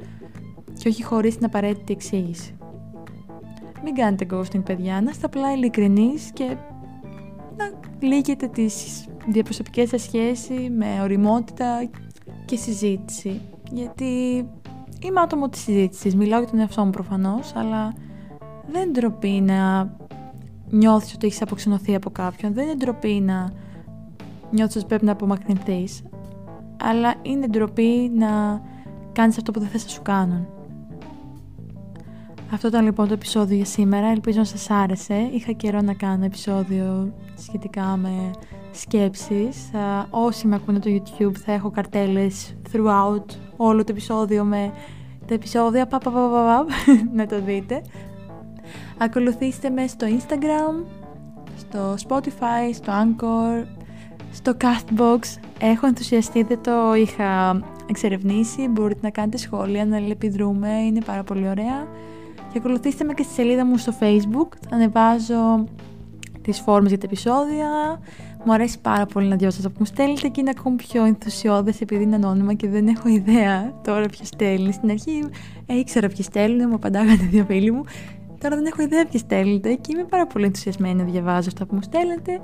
και 0.77 0.87
όχι 0.87 1.03
χωρίς 1.03 1.35
την 1.35 1.45
απαραίτητη 1.45 1.93
εξήγηση. 1.93 2.55
Μην 3.83 3.95
κάνετε 3.95 4.25
ghosting 4.31 4.63
παιδιά, 4.63 5.01
να 5.01 5.09
είστε 5.09 5.25
απλά 5.25 5.53
ειλικρινείς 5.53 6.31
και 6.31 6.57
να 7.57 7.71
λύγετε 7.99 8.47
τις 8.47 9.05
διαπροσωπικές 9.27 9.89
σας 9.89 10.01
σχέσεις 10.01 10.69
με 10.69 11.01
οριμότητα 11.01 11.89
και 12.45 12.55
συζήτηση. 12.55 13.41
Γιατί 13.71 14.45
είμαι 15.01 15.21
άτομο 15.21 15.49
της 15.49 15.61
συζήτησης, 15.61 16.15
μιλάω 16.15 16.39
για 16.39 16.49
τον 16.49 16.59
εαυτό 16.59 16.85
μου 16.85 16.89
προφανώς, 16.89 17.55
αλλά 17.55 17.93
δεν 18.71 18.91
ντροπή 18.91 19.41
να 19.41 19.89
νιώθεις 20.69 21.13
ότι 21.13 21.25
έχεις 21.25 21.41
αποξενωθεί 21.41 21.95
από 21.95 22.09
κάποιον. 22.09 22.53
Δεν 22.53 22.63
είναι 22.65 22.75
ντροπή 22.75 23.19
να 23.19 23.51
νιώθεις 24.51 24.75
ότι 24.75 24.85
πρέπει 24.85 25.05
να 25.05 25.11
απομακρυνθείς. 25.11 26.01
Αλλά 26.83 27.13
είναι 27.21 27.47
ντροπή 27.47 28.11
να 28.15 28.61
κάνεις 29.11 29.37
αυτό 29.37 29.51
που 29.51 29.59
δεν 29.59 29.69
θες 29.69 29.83
να 29.83 29.89
σου 29.89 30.01
κάνουν. 30.01 30.47
Αυτό 32.53 32.67
ήταν 32.67 32.83
λοιπόν 32.83 33.07
το 33.07 33.13
επεισόδιο 33.13 33.55
για 33.55 33.65
σήμερα. 33.65 34.07
Ελπίζω 34.07 34.39
να 34.39 34.45
σας 34.45 34.69
άρεσε. 34.69 35.29
Είχα 35.33 35.51
καιρό 35.51 35.81
να 35.81 35.93
κάνω 35.93 36.25
επεισόδιο 36.25 37.13
σχετικά 37.37 37.97
με 37.97 38.31
σκέψεις. 38.71 39.69
Uh, 39.73 40.05
όσοι 40.09 40.47
με 40.47 40.55
ακούνε 40.55 40.79
το 40.79 40.89
YouTube 40.89 41.35
θα 41.45 41.51
έχω 41.51 41.71
καρτέλες 41.71 42.55
throughout 42.71 43.25
όλο 43.57 43.83
το 43.83 43.91
επεισόδιο 43.91 44.43
με 44.43 44.71
τα 45.27 45.33
επεισόδια. 45.33 45.87
Πα, 45.87 45.97
πα, 45.97 46.11
πα, 46.11 46.19
πα, 46.29 46.65
να 47.17 47.25
το 47.25 47.41
δείτε. 47.41 47.81
Ακολουθήστε 48.97 49.69
με 49.69 49.87
στο 49.87 50.07
Instagram, 50.07 50.85
στο 51.57 51.95
Spotify, 52.07 52.73
στο 52.73 52.93
Anchor, 52.93 53.65
στο 54.31 54.53
Castbox. 54.61 55.19
Έχω 55.59 55.87
ενθουσιαστεί, 55.87 56.43
δεν 56.43 56.59
το 56.63 56.93
είχα 56.95 57.61
εξερευνήσει. 57.85 58.67
Μπορείτε 58.67 58.99
να 59.03 59.09
κάνετε 59.09 59.37
σχόλια, 59.37 59.85
να 59.85 59.97
επιδρούμε, 59.97 60.69
είναι 60.69 61.01
πάρα 61.05 61.23
πολύ 61.23 61.47
ωραία. 61.47 61.87
Και 62.51 62.57
ακολουθήστε 62.57 63.03
με 63.03 63.13
και 63.13 63.23
στη 63.23 63.33
σελίδα 63.33 63.65
μου 63.65 63.77
στο 63.77 63.93
Facebook. 63.99 64.47
Θα 64.69 64.75
ανεβάζω 64.75 65.67
τις 66.41 66.59
φόρμες 66.59 66.89
για 66.89 66.99
τα 66.99 67.05
επεισόδια. 67.05 67.67
Μου 68.45 68.53
αρέσει 68.53 68.79
πάρα 68.79 69.05
πολύ 69.05 69.27
να 69.27 69.35
διώσω 69.35 69.61
που 69.61 69.75
μου 69.79 69.85
στέλνετε 69.85 70.27
και 70.27 70.41
είναι 70.41 70.53
ακόμη 70.57 70.75
πιο 70.75 71.05
ενθουσιώδες 71.05 71.81
επειδή 71.81 72.03
είναι 72.03 72.15
ανώνυμα 72.15 72.53
και 72.53 72.69
δεν 72.69 72.87
έχω 72.87 73.09
ιδέα 73.09 73.79
τώρα 73.83 74.05
ποιος 74.05 74.27
στέλνει. 74.27 74.71
Στην 74.71 74.89
αρχή 74.89 75.23
ε, 75.65 75.77
ήξερα 75.77 76.07
ποιοι 76.07 76.23
στέλνουν, 76.23 76.69
μου 76.69 76.75
απαντάγανε 76.75 77.27
δύο 77.31 77.45
φίλοι 77.45 77.71
μου. 77.71 77.83
Τώρα 78.39 78.55
δεν 78.55 78.65
έχω 78.65 78.81
ιδέα 78.81 79.05
ποιοι 79.05 79.19
στέλνετε 79.19 79.73
και 79.73 79.91
είμαι 79.93 80.03
πάρα 80.03 80.27
πολύ 80.27 80.45
ενθουσιασμένη 80.45 80.95
να 80.95 81.03
διαβάζω 81.03 81.47
αυτά 81.47 81.65
που 81.65 81.75
μου 81.75 81.81
στέλνετε. 81.81 82.39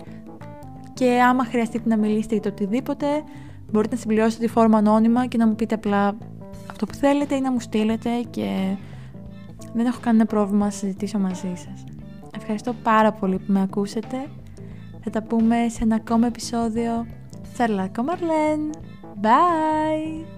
Και 0.94 1.22
άμα 1.30 1.46
χρειαστείτε 1.46 1.90
να 1.90 1.98
μιλήσετε 1.98 2.34
για 2.34 2.44
το 2.44 2.50
οτιδήποτε, 2.50 3.06
μπορείτε 3.72 3.96
να 3.96 4.02
συμπληρώσετε 4.02 4.46
τη 4.46 4.52
φόρμα 4.52 4.78
ανώνυμα 4.78 5.26
και 5.26 5.38
να 5.38 5.48
μου 5.48 5.56
πείτε 5.56 5.76
απλά 5.76 6.18
αυτό 6.70 6.86
που 6.86 6.94
θέλετε 6.94 7.36
ή 7.36 7.42
να 7.42 7.52
μου 7.52 7.60
στείλετε 7.60 8.10
και 8.30 8.76
δεν 9.78 9.86
έχω 9.86 10.00
κανένα 10.02 10.26
πρόβλημα 10.26 10.66
να 10.66 10.72
συζητήσω 10.72 11.20
μαζί 11.20 11.54
σας. 11.56 11.84
Ευχαριστώ 12.38 12.74
πάρα 12.84 13.12
πολύ 13.12 13.38
που 13.38 13.52
με 13.52 13.62
ακούσετε. 13.62 14.18
Θα 15.04 15.10
τα 15.10 15.22
πούμε 15.22 15.56
σε 15.70 15.84
ένα 15.84 15.96
ακόμα 15.96 16.28
επεισόδιο. 16.28 17.06
Τσαρλάκο 17.54 18.04
Μαρλέν. 18.04 18.60
Bye! 19.22 20.37